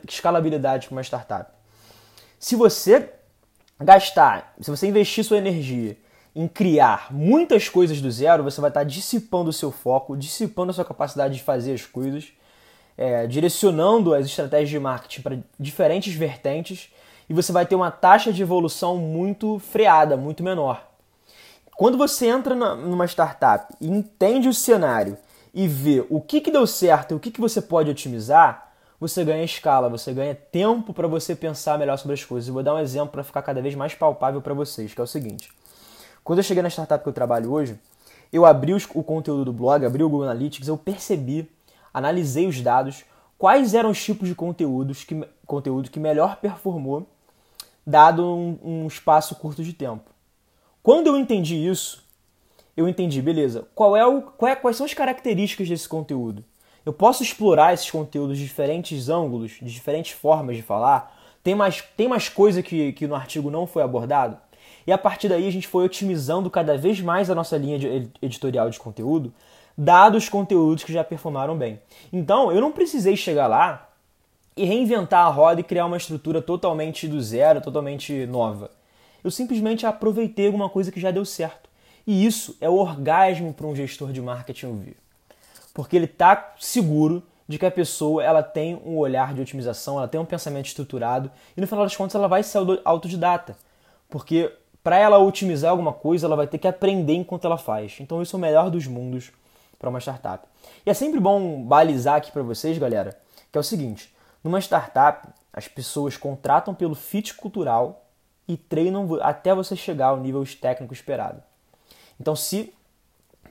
escalabilidade 0.07 0.87
para 0.87 0.95
uma 0.95 1.03
startup. 1.03 1.51
Se 2.39 2.55
você 2.55 3.11
gastar, 3.77 4.53
se 4.61 4.71
você 4.71 4.87
investir 4.87 5.21
sua 5.25 5.37
energia 5.37 5.97
em 6.33 6.47
criar 6.47 7.07
muitas 7.11 7.67
coisas 7.67 7.99
do 7.99 8.09
zero, 8.09 8.41
você 8.41 8.61
vai 8.61 8.69
estar 8.69 8.85
dissipando 8.85 9.49
o 9.49 9.53
seu 9.53 9.69
foco, 9.69 10.15
dissipando 10.15 10.71
a 10.71 10.73
sua 10.73 10.85
capacidade 10.85 11.35
de 11.35 11.43
fazer 11.43 11.73
as 11.73 11.85
coisas, 11.85 12.31
é, 12.97 13.27
direcionando 13.27 14.13
as 14.13 14.25
estratégias 14.25 14.69
de 14.69 14.79
marketing 14.79 15.21
para 15.21 15.39
diferentes 15.59 16.13
vertentes 16.13 16.89
e 17.29 17.33
você 17.33 17.51
vai 17.51 17.65
ter 17.65 17.75
uma 17.75 17.91
taxa 17.91 18.31
de 18.31 18.41
evolução 18.41 18.97
muito 18.97 19.59
freada, 19.59 20.17
muito 20.17 20.43
menor. 20.43 20.85
Quando 21.75 21.97
você 21.97 22.27
entra 22.27 22.53
numa 22.53 23.05
startup 23.05 23.73
e 23.81 23.87
entende 23.87 24.47
o 24.47 24.53
cenário 24.53 25.17
e 25.53 25.67
ver 25.67 26.05
o 26.09 26.21
que, 26.21 26.41
que 26.41 26.51
deu 26.51 26.67
certo 26.67 27.11
e 27.11 27.15
o 27.15 27.19
que, 27.19 27.31
que 27.31 27.41
você 27.41 27.61
pode 27.61 27.89
otimizar, 27.89 28.71
você 28.99 29.23
ganha 29.23 29.43
escala, 29.43 29.89
você 29.89 30.13
ganha 30.13 30.33
tempo 30.35 30.93
para 30.93 31.07
você 31.07 31.35
pensar 31.35 31.77
melhor 31.77 31.97
sobre 31.97 32.13
as 32.13 32.23
coisas. 32.23 32.47
Eu 32.47 32.53
vou 32.53 32.63
dar 32.63 32.75
um 32.75 32.79
exemplo 32.79 33.09
para 33.09 33.23
ficar 33.23 33.41
cada 33.41 33.61
vez 33.61 33.75
mais 33.75 33.93
palpável 33.93 34.41
para 34.41 34.53
vocês, 34.53 34.93
que 34.93 35.01
é 35.01 35.03
o 35.03 35.07
seguinte. 35.07 35.51
Quando 36.23 36.39
eu 36.39 36.43
cheguei 36.43 36.63
na 36.63 36.69
startup 36.69 37.03
que 37.03 37.09
eu 37.09 37.13
trabalho 37.13 37.51
hoje, 37.51 37.77
eu 38.31 38.45
abri 38.45 38.73
o 38.73 39.03
conteúdo 39.03 39.45
do 39.45 39.53
blog, 39.53 39.85
abri 39.85 40.03
o 40.03 40.09
Google 40.09 40.27
Analytics, 40.27 40.67
eu 40.67 40.77
percebi, 40.77 41.49
analisei 41.93 42.47
os 42.47 42.59
dados, 42.61 43.03
quais 43.37 43.73
eram 43.73 43.91
os 43.91 44.03
tipos 44.03 44.27
de 44.27 44.35
conteúdos 44.35 45.03
que, 45.03 45.21
conteúdo 45.45 45.89
que 45.89 45.99
melhor 45.99 46.37
performou, 46.37 47.07
dado 47.85 48.25
um, 48.25 48.57
um 48.63 48.87
espaço 48.87 49.35
curto 49.35 49.63
de 49.63 49.73
tempo. 49.73 50.09
Quando 50.81 51.07
eu 51.07 51.17
entendi 51.17 51.55
isso, 51.55 52.03
eu 52.75 52.87
entendi, 52.87 53.21
beleza. 53.21 53.67
Qual 53.75 53.95
é 53.95 54.05
o, 54.05 54.21
qual 54.21 54.51
é, 54.51 54.55
quais 54.55 54.77
são 54.77 54.85
as 54.85 54.93
características 54.93 55.69
desse 55.69 55.87
conteúdo? 55.87 56.43
Eu 56.85 56.91
posso 56.91 57.23
explorar 57.23 57.73
esses 57.73 57.89
conteúdos 57.89 58.37
de 58.37 58.43
diferentes 58.43 59.07
ângulos, 59.07 59.51
de 59.61 59.71
diferentes 59.71 60.11
formas 60.11 60.55
de 60.55 60.61
falar? 60.61 61.17
Tem 61.43 61.55
mais, 61.55 61.81
tem 61.95 62.07
mais 62.07 62.27
coisa 62.27 62.61
que, 62.63 62.91
que 62.93 63.07
no 63.07 63.15
artigo 63.15 63.49
não 63.51 63.67
foi 63.67 63.83
abordado? 63.83 64.37
E 64.85 64.91
a 64.91 64.97
partir 64.97 65.29
daí 65.29 65.47
a 65.47 65.51
gente 65.51 65.67
foi 65.67 65.85
otimizando 65.85 66.49
cada 66.49 66.77
vez 66.77 66.99
mais 66.99 67.29
a 67.29 67.35
nossa 67.35 67.57
linha 67.57 67.79
de 67.79 68.09
editorial 68.21 68.69
de 68.69 68.79
conteúdo, 68.79 69.33
dados 69.77 70.23
os 70.23 70.29
conteúdos 70.29 70.83
que 70.83 70.93
já 70.93 71.03
performaram 71.03 71.57
bem. 71.57 71.79
Então 72.11 72.51
eu 72.51 72.61
não 72.61 72.71
precisei 72.71 73.15
chegar 73.15 73.47
lá 73.47 73.89
e 74.55 74.65
reinventar 74.65 75.25
a 75.25 75.29
roda 75.29 75.61
e 75.61 75.63
criar 75.63 75.85
uma 75.85 75.97
estrutura 75.97 76.41
totalmente 76.41 77.07
do 77.07 77.21
zero, 77.21 77.61
totalmente 77.61 78.25
nova. 78.27 78.69
Eu 79.23 79.31
simplesmente 79.31 79.85
aproveitei 79.85 80.47
alguma 80.47 80.69
coisa 80.69 80.91
que 80.91 80.99
já 80.99 81.09
deu 81.09 81.25
certo. 81.25 81.69
E 82.05 82.25
isso 82.25 82.55
é 82.59 82.69
o 82.69 82.75
orgasmo 82.75 83.53
para 83.53 83.65
um 83.65 83.75
gestor 83.75 84.11
de 84.11 84.21
marketing 84.21 84.65
ouvir. 84.67 84.97
Porque 85.73 85.95
ele 85.95 86.05
está 86.05 86.53
seguro 86.59 87.23
de 87.47 87.57
que 87.57 87.65
a 87.65 87.71
pessoa 87.71 88.23
ela 88.23 88.43
tem 88.43 88.79
um 88.85 88.97
olhar 88.97 89.33
de 89.33 89.41
otimização, 89.41 89.97
ela 89.97 90.07
tem 90.07 90.19
um 90.19 90.25
pensamento 90.25 90.67
estruturado 90.67 91.31
e 91.55 91.61
no 91.61 91.67
final 91.67 91.83
das 91.83 91.95
contas 91.95 92.15
ela 92.15 92.27
vai 92.27 92.43
ser 92.43 92.59
autodidata. 92.83 93.57
Porque 94.09 94.51
para 94.83 94.97
ela 94.97 95.17
otimizar 95.17 95.71
alguma 95.71 95.93
coisa, 95.93 96.27
ela 96.27 96.35
vai 96.35 96.45
ter 96.45 96.57
que 96.57 96.67
aprender 96.67 97.13
enquanto 97.13 97.45
ela 97.45 97.57
faz. 97.57 97.97
Então 97.99 98.21
isso 98.21 98.35
é 98.35 98.37
o 98.37 98.41
melhor 98.41 98.69
dos 98.69 98.85
mundos 98.85 99.31
para 99.83 99.89
uma 99.89 99.99
startup. 99.99 100.47
E 100.85 100.89
é 100.89 100.93
sempre 100.93 101.19
bom 101.19 101.61
balizar 101.61 102.15
aqui 102.15 102.31
para 102.31 102.41
vocês, 102.41 102.77
galera, 102.77 103.19
que 103.51 103.57
é 103.57 103.59
o 103.59 103.63
seguinte: 103.63 104.15
numa 104.41 104.61
startup, 104.61 105.27
As 105.51 105.67
pessoas 105.67 106.17
contratam 106.17 106.73
pelo 106.73 106.95
fit 106.95 107.35
cultural 107.35 108.07
e 108.47 108.57
treinam 108.57 109.19
até 109.21 109.53
você 109.53 109.75
chegar 109.75 110.07
ao 110.07 110.17
nível 110.17 110.43
técnico 110.59 110.93
esperado. 110.93 111.43
Então, 112.19 112.35
se 112.35 112.73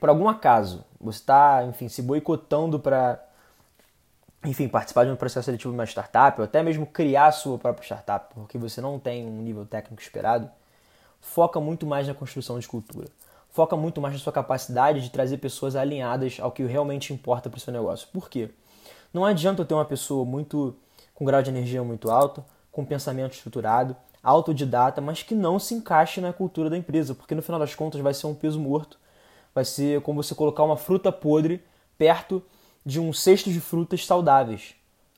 por 0.01 0.09
algum 0.09 0.27
acaso 0.27 0.83
você 0.99 1.19
está, 1.19 1.63
enfim, 1.63 1.87
se 1.87 2.01
boicotando 2.01 2.77
para, 2.77 3.23
enfim, 4.43 4.67
participar 4.67 5.05
de 5.05 5.11
um 5.11 5.15
processo 5.15 5.45
seletivo 5.45 5.71
de 5.71 5.77
uma 5.77 5.85
startup 5.85 6.41
ou 6.41 6.43
até 6.43 6.61
mesmo 6.61 6.85
criar 6.85 7.27
a 7.27 7.31
sua 7.31 7.57
própria 7.57 7.85
startup, 7.85 8.33
porque 8.33 8.57
você 8.57 8.81
não 8.81 8.99
tem 8.99 9.25
um 9.25 9.41
nível 9.41 9.65
técnico 9.65 10.01
esperado, 10.01 10.51
foca 11.21 11.61
muito 11.61 11.85
mais 11.85 12.05
na 12.05 12.13
construção 12.13 12.59
de 12.59 12.67
cultura. 12.67 13.07
Foca 13.53 13.75
muito 13.75 14.01
mais 14.01 14.15
na 14.15 14.19
sua 14.19 14.33
capacidade 14.33 14.99
de 14.99 15.11
trazer 15.11 15.37
pessoas 15.37 15.75
alinhadas 15.75 16.39
ao 16.41 16.51
que 16.51 16.63
realmente 16.63 17.13
importa 17.13 17.51
para 17.51 17.57
o 17.59 17.61
seu 17.61 17.71
negócio. 17.71 18.07
Por 18.11 18.27
quê? 18.27 18.49
Não 19.13 19.23
adianta 19.23 19.61
eu 19.61 19.65
ter 19.65 19.75
uma 19.75 19.85
pessoa 19.85 20.25
muito 20.25 20.75
com 21.13 21.23
grau 21.23 21.39
de 21.39 21.51
energia 21.51 21.83
muito 21.83 22.09
alto, 22.09 22.43
com 22.71 22.83
pensamento 22.83 23.33
estruturado, 23.33 23.95
autodidata, 24.23 24.99
mas 24.99 25.21
que 25.21 25.35
não 25.35 25.59
se 25.59 25.75
encaixe 25.75 26.19
na 26.19 26.33
cultura 26.33 26.67
da 26.67 26.75
empresa, 26.75 27.13
porque 27.13 27.35
no 27.35 27.43
final 27.43 27.59
das 27.59 27.75
contas 27.75 28.01
vai 28.01 28.11
ser 28.11 28.25
um 28.25 28.33
peso 28.33 28.59
morto. 28.59 28.97
Vai 29.53 29.63
ser 29.63 30.01
como 30.01 30.23
você 30.23 30.33
colocar 30.33 30.63
uma 30.63 30.75
fruta 30.75 31.11
podre 31.11 31.63
perto 31.95 32.41
de 32.83 32.99
um 32.99 33.13
cesto 33.13 33.51
de 33.51 33.59
frutas 33.59 34.03
saudáveis. 34.03 34.73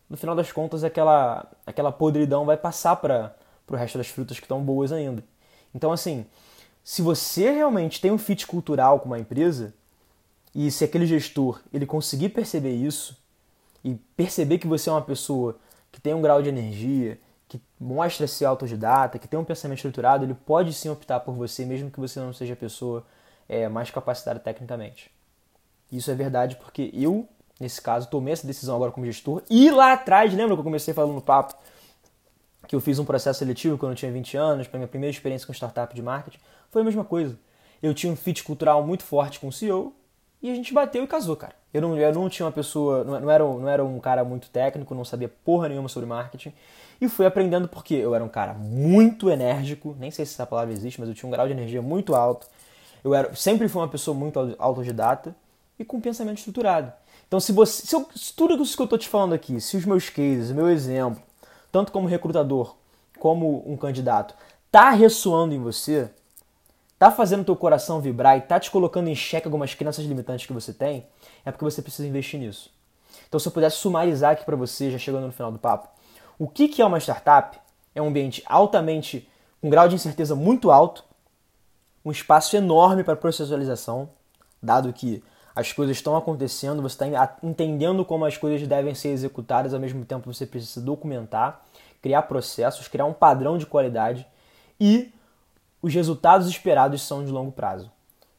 No 0.10 0.17
final 0.17 0.36
das 0.36 0.52
contas, 0.52 0.84
aquela, 0.84 1.50
aquela 1.65 1.89
podridão 1.89 2.43
vai 2.43 2.58
passar 2.58 2.98
para 2.98 3.34
o 3.65 3.76
resto 3.78 3.98
das 3.98 4.08
frutas 4.08 4.39
que 4.39 4.43
estão 4.43 4.62
boas 4.62 4.91
ainda. 4.91 5.24
Então, 5.74 5.93
assim, 5.93 6.26
se 6.86 7.02
você 7.02 7.50
realmente 7.50 8.00
tem 8.00 8.12
um 8.12 8.17
fit 8.17 8.45
cultural 8.45 9.00
com 9.00 9.08
uma 9.08 9.17
empresa, 9.17 9.74
e 10.54 10.69
se 10.69 10.84
aquele 10.84 11.08
gestor 11.08 11.60
ele 11.74 11.84
conseguir 11.84 12.30
perceber 12.30 12.76
isso, 12.76 13.17
e 13.84 13.95
perceber 14.15 14.60
que 14.60 14.67
você 14.67 14.88
é 14.88 14.93
uma 14.93 15.02
pessoa 15.02 15.58
que 15.91 16.00
tem 16.00 16.13
um 16.13 16.21
grau 16.21 16.43
de 16.43 16.50
energia, 16.50 17.19
que 17.48 17.60
mostra 17.80 18.28
ser 18.28 18.45
autodidata, 18.45 19.17
que 19.17 19.28
tem 19.28 19.39
um 19.39 19.43
pensamento 19.43 19.80
estruturado, 19.80 20.26
ele 20.26 20.36
pode 20.36 20.74
sim 20.74 20.88
optar 20.88 21.21
por 21.21 21.34
você, 21.34 21.65
mesmo 21.65 21.89
que 21.89 22.00
você 22.00 22.19
não 22.19 22.32
seja 22.32 22.54
a 22.54 22.58
pessoa 22.58 23.04
é, 23.50 23.67
mais 23.67 23.89
capacitada 23.89 24.39
tecnicamente. 24.39 25.12
Isso 25.91 26.12
é 26.12 26.13
verdade 26.13 26.56
porque 26.56 26.91
eu, 26.93 27.28
nesse 27.60 27.82
caso, 27.82 28.10
tomei 28.10 28.34
essa 28.34 28.45
decisão 28.45 28.76
agora 28.76 28.91
como 28.91 29.08
gestor. 29.08 29.41
E 29.50 29.71
lá 29.71 29.93
atrás, 29.93 30.32
lembra 30.32 30.56
que 30.56 30.60
eu 30.60 30.63
comecei 30.63 30.93
falando 30.93 31.15
no 31.15 31.21
papo 31.21 31.56
que 32.67 32.75
eu 32.75 32.80
fiz 32.80 32.99
um 32.99 33.06
processo 33.06 33.39
seletivo 33.39 33.78
quando 33.78 33.91
eu 33.91 33.95
tinha 33.95 34.12
20 34.12 34.38
anos, 34.38 34.67
para 34.67 34.78
minha 34.78 34.88
primeira 34.88 35.12
experiência 35.12 35.45
com 35.45 35.54
startup 35.54 35.93
de 35.93 36.01
marketing? 36.01 36.39
Foi 36.69 36.82
a 36.82 36.86
mesma 36.86 37.04
coisa. 37.04 37.38
Eu 37.82 37.93
tinha 37.93 38.12
um 38.12 38.15
fit 38.15 38.43
cultural 38.43 38.86
muito 38.86 39.04
forte 39.04 39.39
com 39.39 39.47
o 39.47 39.51
CEO 39.51 39.93
e 40.41 40.51
a 40.51 40.56
gente 40.56 40.73
bateu 40.73 41.04
e 41.04 41.08
casou, 41.08 41.36
cara. 41.36 41.54
Eu 41.73 41.82
não, 41.82 41.97
eu 41.97 42.13
não 42.13 42.30
tinha 42.30 42.45
uma 42.45 42.51
pessoa, 42.51 43.04
não 43.04 43.30
era, 43.30 43.43
não 43.43 43.69
era 43.69 43.84
um 43.84 43.99
cara 43.99 44.23
muito 44.23 44.49
técnico, 44.49 44.95
não 44.95 45.04
sabia 45.04 45.28
porra 45.43 45.67
nenhuma 45.69 45.89
sobre 45.89 46.08
marketing. 46.08 46.54
E 46.99 47.10
fui 47.10 47.25
aprendendo 47.25 47.67
porque 47.67 47.93
eu 47.93 48.15
era 48.15 48.23
um 48.23 48.30
cara 48.30 48.54
muito 48.54 49.30
enérgico, 49.30 49.95
nem 49.99 50.10
sei 50.12 50.25
se 50.25 50.34
essa 50.34 50.45
palavra 50.45 50.73
existe, 50.73 50.99
mas 50.99 51.10
eu 51.10 51.15
tinha 51.15 51.28
um 51.28 51.32
grau 51.32 51.45
de 51.45 51.54
energia 51.54 51.82
muito 51.82 52.15
alto. 52.15 52.47
Eu 53.04 53.13
era, 53.13 53.36
sempre 53.36 53.67
fui 53.67 53.82
uma 53.82 53.88
pessoa 53.88 54.15
muito 54.15 54.56
autodidata 54.58 55.36
e 55.78 55.84
com 55.84 55.99
pensamento 55.99 56.38
estruturado. 56.38 56.93
Então, 57.28 57.39
se 57.39 57.51
você, 57.51 57.86
se, 57.86 57.95
eu, 57.95 58.08
se 58.15 58.34
tudo 58.34 58.62
isso 58.62 58.75
que 58.75 58.82
eu 58.82 58.86
estou 58.86 58.99
te 58.99 59.10
falando 59.10 59.34
aqui, 59.34 59.60
se 59.60 59.75
os 59.75 59.86
meus 59.86 60.10
cases, 60.10 60.51
o 60.51 60.56
meu 60.56 60.69
exemplo, 60.69 61.21
tanto 61.76 61.92
como 61.92 62.08
recrutador 62.08 62.78
como 63.20 63.62
um 63.70 63.76
candidato, 63.76 64.34
tá 64.72 64.92
ressoando 64.92 65.54
em 65.54 65.60
você, 65.60 66.10
tá 66.98 67.12
fazendo 67.12 67.44
teu 67.44 67.54
coração 67.54 68.00
vibrar 68.00 68.38
e 68.38 68.42
tá 68.42 68.58
te 68.58 68.72
colocando 68.72 69.10
em 69.10 69.16
xeque 69.16 69.46
algumas 69.46 69.74
crenças 69.74 70.06
limitantes 70.06 70.46
que 70.46 70.54
você 70.54 70.74
tem, 70.74 71.06
é 71.44 71.52
porque 71.52 71.66
você 71.66 71.82
precisa 71.82 72.08
investir 72.08 72.40
nisso. 72.40 72.72
Então, 73.28 73.38
se 73.38 73.46
eu 73.50 73.52
pudesse 73.52 73.76
sumarizar 73.76 74.32
aqui 74.32 74.46
para 74.46 74.56
você, 74.56 74.90
já 74.90 74.98
chegando 74.98 75.26
no 75.26 75.34
final 75.34 75.52
do 75.52 75.60
papo, 75.60 75.90
o 76.40 76.48
que, 76.48 76.70
que 76.70 76.82
é 76.82 76.86
uma 76.86 76.98
startup? 76.98 77.60
É 77.94 78.02
um 78.02 78.08
ambiente 78.08 78.42
altamente, 78.46 79.30
com 79.60 79.68
um 79.68 79.70
grau 79.70 79.90
de 79.90 79.96
incerteza 79.96 80.34
muito 80.34 80.72
alto, 80.72 81.04
um 82.06 82.12
espaço 82.12 82.56
enorme 82.56 83.04
para 83.04 83.18
processualização, 83.18 84.08
dado 84.64 84.94
que 84.94 85.22
as 85.56 85.72
coisas 85.72 85.96
estão 85.96 86.18
acontecendo, 86.18 86.82
você 86.82 87.06
está 87.06 87.38
entendendo 87.41 88.04
como 88.04 88.26
as 88.26 88.36
coisas 88.36 88.68
devem 88.68 88.94
ser 88.94 89.10
executadas, 89.10 89.74
ao 89.74 89.80
mesmo 89.80 90.04
tempo 90.04 90.32
você 90.32 90.46
precisa 90.46 90.82
documentar, 90.82 91.63
criar 92.02 92.24
processos, 92.24 92.88
criar 92.88 93.06
um 93.06 93.13
padrão 93.13 93.58
de 93.58 93.65
qualidade 93.65 94.28
e 94.80 95.13
os 95.82 95.94
resultados 95.94 96.48
esperados 96.48 97.02
são 97.04 97.24
de 97.24 97.32
longo 97.32 97.52
prazo. 97.52 97.89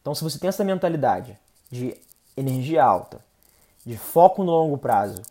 Então, 0.02 0.14
se 0.14 0.22
você 0.22 0.38
tem 0.38 0.48
essa 0.48 0.62
mentalidade 0.62 1.38
de 1.70 1.96
energia 2.36 2.84
alta, 2.84 3.18
de 3.84 3.96
foco 3.96 4.44
no 4.44 4.50
longo 4.50 4.76
prazo 4.76 5.22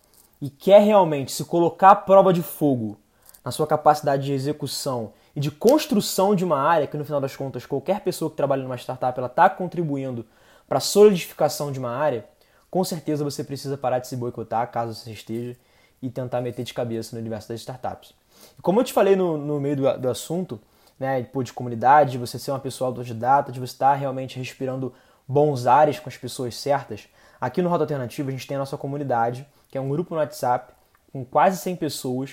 e 0.42 0.50
quer 0.50 0.82
realmente 0.82 1.32
se 1.32 1.46
colocar 1.46 1.92
à 1.92 1.96
prova 1.96 2.34
de 2.34 2.42
fogo 2.42 2.98
na 3.44 3.52
sua 3.52 3.68
capacidade 3.68 4.26
de 4.26 4.34
execução 4.34 5.14
e 5.36 5.40
de 5.40 5.52
construção 5.52 6.34
de 6.34 6.44
uma 6.44 6.60
área, 6.60 6.88
que 6.88 6.98
no 6.98 7.06
final 7.06 7.22
das 7.22 7.36
contas 7.36 7.66
qualquer 7.66 8.00
pessoa 8.00 8.32
que 8.32 8.38
trabalha 8.38 8.64
numa 8.64 8.78
startup 8.78 9.18
ela 9.18 9.28
está 9.28 9.50
contribuindo 9.50 10.26
para 10.68 10.80
solidificação 10.80 11.72
de 11.72 11.80
uma 11.80 11.92
área, 11.92 12.26
com 12.70 12.84
certeza 12.84 13.24
você 13.24 13.44
precisa 13.44 13.78
parar 13.78 14.00
de 14.00 14.08
se 14.08 14.16
boicotar, 14.16 14.72
caso 14.72 14.94
você 14.94 15.12
esteja, 15.12 15.56
e 16.02 16.10
tentar 16.10 16.42
meter 16.42 16.64
de 16.64 16.74
cabeça 16.74 17.16
no 17.16 17.22
universo 17.22 17.50
das 17.50 17.62
startups. 17.62 18.14
E 18.58 18.62
como 18.62 18.80
eu 18.80 18.84
te 18.84 18.94
falei 18.94 19.16
no, 19.16 19.38
no 19.38 19.60
meio 19.60 19.76
do, 19.76 19.98
do 19.98 20.10
assunto, 20.10 20.60
né, 21.00 21.28
de 21.44 21.54
comunidade, 21.54 22.12
de 22.12 22.18
você 22.18 22.38
ser 22.40 22.52
uma 22.52 22.60
pessoa 22.60 22.90
autodidata, 22.90 23.52
de 23.52 23.60
você 23.60 23.74
estar 23.74 23.94
realmente 23.96 24.38
respirando 24.38 24.94
bons 25.28 25.66
ares 25.66 26.00
com 26.00 26.10
as 26.10 26.18
pessoas 26.18 26.56
certas, 26.56 27.08
aqui 27.40 27.62
no 27.62 27.70
Rota 27.70 27.84
Alternativa 27.84 28.30
a 28.30 28.32
gente 28.32 28.48
tem 28.48 28.56
a 28.56 28.60
nossa 28.60 28.78
comunidade, 28.78 29.48
que 29.70 29.78
é 29.78 29.82
um 29.82 29.90
grupo 29.90 30.14
no 30.14 30.20
WhatsApp 30.20 30.74
com 31.12 31.26
quase 31.26 31.58
100 31.58 31.76
pessoas, 31.78 32.32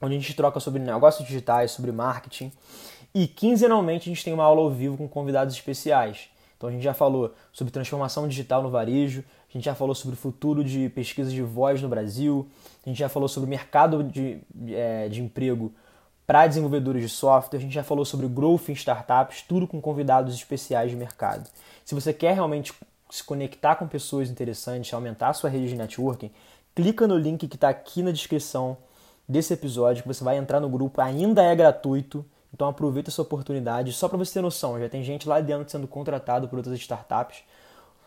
onde 0.00 0.14
a 0.14 0.18
gente 0.18 0.34
troca 0.34 0.60
sobre 0.60 0.80
negócios 0.80 1.26
digitais, 1.26 1.70
sobre 1.70 1.92
marketing, 1.92 2.52
e 3.14 3.26
quinzenalmente 3.26 4.08
a 4.08 4.12
gente 4.14 4.24
tem 4.24 4.32
uma 4.32 4.44
aula 4.44 4.62
ao 4.62 4.70
vivo 4.70 4.96
com 4.96 5.08
convidados 5.08 5.54
especiais. 5.54 6.28
Então 6.56 6.68
a 6.68 6.72
gente 6.72 6.82
já 6.82 6.94
falou 6.94 7.34
sobre 7.52 7.72
transformação 7.72 8.26
digital 8.26 8.62
no 8.62 8.70
varejo, 8.70 9.22
a 9.48 9.52
gente 9.52 9.64
já 9.64 9.74
falou 9.74 9.94
sobre 9.94 10.14
o 10.14 10.18
futuro 10.18 10.64
de 10.64 10.88
pesquisa 10.88 11.30
de 11.30 11.42
voz 11.42 11.82
no 11.82 11.88
Brasil, 11.88 12.48
a 12.84 12.88
gente 12.88 12.98
já 12.98 13.08
falou 13.08 13.28
sobre 13.28 13.46
o 13.46 13.50
mercado 13.50 14.02
de, 14.02 14.38
é, 14.68 15.08
de 15.08 15.22
emprego 15.22 15.72
para 16.26 16.46
desenvolvedores 16.46 17.02
de 17.02 17.08
software, 17.08 17.58
a 17.58 17.62
gente 17.62 17.74
já 17.74 17.84
falou 17.84 18.04
sobre 18.04 18.26
growth 18.26 18.68
em 18.68 18.72
startups, 18.72 19.42
tudo 19.42 19.66
com 19.66 19.80
convidados 19.80 20.34
especiais 20.34 20.90
de 20.90 20.96
mercado. 20.96 21.48
Se 21.84 21.94
você 21.94 22.12
quer 22.12 22.34
realmente 22.34 22.72
se 23.10 23.22
conectar 23.22 23.76
com 23.76 23.86
pessoas 23.86 24.28
interessantes, 24.28 24.92
aumentar 24.92 25.28
a 25.28 25.34
sua 25.34 25.48
rede 25.48 25.68
de 25.68 25.76
networking, 25.76 26.30
clica 26.74 27.06
no 27.06 27.16
link 27.16 27.46
que 27.46 27.54
está 27.54 27.68
aqui 27.68 28.02
na 28.02 28.10
descrição 28.10 28.76
desse 29.28 29.52
episódio, 29.52 30.02
que 30.02 30.08
você 30.08 30.24
vai 30.24 30.36
entrar 30.36 30.58
no 30.58 30.68
grupo, 30.68 31.00
ainda 31.00 31.42
é 31.42 31.54
gratuito, 31.54 32.24
então 32.52 32.68
aproveita 32.68 33.10
essa 33.10 33.22
oportunidade. 33.22 33.92
Só 33.92 34.08
para 34.08 34.18
você 34.18 34.34
ter 34.34 34.40
noção, 34.40 34.78
já 34.78 34.88
tem 34.88 35.02
gente 35.02 35.28
lá 35.28 35.40
dentro 35.40 35.70
sendo 35.70 35.86
contratado 35.86 36.48
por 36.48 36.56
outras 36.56 36.78
startups, 36.78 37.42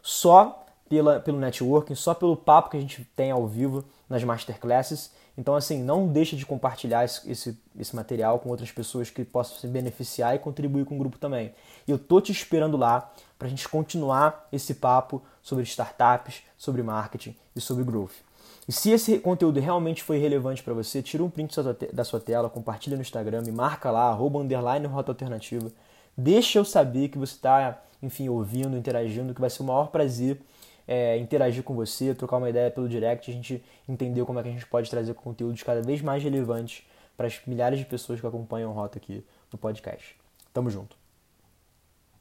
só 0.02 0.66
pela, 0.90 1.20
pelo 1.20 1.38
networking, 1.38 1.96
só 1.96 2.14
pelo 2.14 2.36
papo 2.36 2.72
que 2.72 2.78
a 2.78 2.82
gente 2.82 3.04
tem 3.16 3.32
ao 3.32 3.48
vivo 3.48 3.86
nas 4.10 4.24
masterclasses. 4.24 5.12
Então, 5.38 5.56
assim, 5.56 5.82
não 5.82 6.08
deixe 6.08 6.36
de 6.36 6.46
compartilhar 6.46 7.06
esse, 7.06 7.32
esse, 7.32 7.58
esse, 7.78 7.96
material 7.96 8.40
com 8.40 8.50
outras 8.50 8.72
pessoas 8.72 9.10
que 9.10 9.24
possam 9.24 9.58
se 9.58 9.68
beneficiar 9.68 10.36
e 10.36 10.40
contribuir 10.40 10.84
com 10.84 10.96
o 10.96 10.98
grupo 10.98 11.18
também. 11.18 11.54
E 11.88 11.92
eu 11.92 11.98
tô 11.98 12.20
te 12.20 12.32
esperando 12.32 12.76
lá 12.76 13.10
para 13.38 13.48
a 13.48 13.50
gente 13.50 13.70
continuar 13.70 14.48
esse 14.52 14.74
papo 14.74 15.22
sobre 15.42 15.64
startups, 15.64 16.42
sobre 16.58 16.84
marketing 16.84 17.36
e 17.56 17.62
sobre 17.62 17.86
growth. 17.86 18.29
E 18.70 18.72
se 18.72 18.92
esse 18.92 19.18
conteúdo 19.18 19.60
realmente 19.60 20.04
foi 20.04 20.20
relevante 20.20 20.62
para 20.62 20.76
você, 20.76 21.02
tira 21.02 21.24
um 21.24 21.30
print 21.30 21.56
da 21.92 22.04
sua 22.04 22.20
tela, 22.20 22.48
compartilha 22.52 22.96
no 22.96 23.02
Instagram, 23.02 23.42
me 23.42 23.52
marca 23.52 23.90
lá, 23.90 24.10
arroba 24.10 24.38
underline 24.38 24.86
rota 24.86 25.10
alternativa. 25.10 25.72
Deixa 26.16 26.60
eu 26.60 26.64
saber 26.64 27.10
que 27.10 27.18
você 27.18 27.34
está, 27.34 27.82
enfim, 28.00 28.30
ouvindo, 28.30 28.78
interagindo, 28.78 29.34
que 29.34 29.42
vai 29.42 29.50
ser 29.50 29.64
o 29.64 29.66
maior 29.66 29.88
prazer 29.88 30.40
é, 30.88 31.18
interagir 31.18 31.64
com 31.64 31.74
você, 31.74 32.14
trocar 32.14 32.38
uma 32.38 32.48
ideia 32.48 32.70
pelo 32.70 32.88
direct, 32.88 33.32
a 33.32 33.34
gente 33.34 33.64
entender 33.88 34.24
como 34.24 34.38
é 34.38 34.44
que 34.44 34.50
a 34.50 34.52
gente 34.52 34.68
pode 34.68 34.88
trazer 34.88 35.16
conteúdos 35.16 35.64
cada 35.64 35.82
vez 35.82 36.00
mais 36.04 36.22
relevantes 36.22 36.84
para 37.18 37.26
as 37.26 37.42
milhares 37.48 37.80
de 37.80 37.86
pessoas 37.86 38.22
que 38.22 38.28
acompanham 38.28 38.70
o 38.70 38.74
Rota 38.76 39.00
aqui 39.00 39.26
no 39.52 39.58
podcast. 39.58 40.16
Tamo 40.54 40.70
junto. 40.70 40.99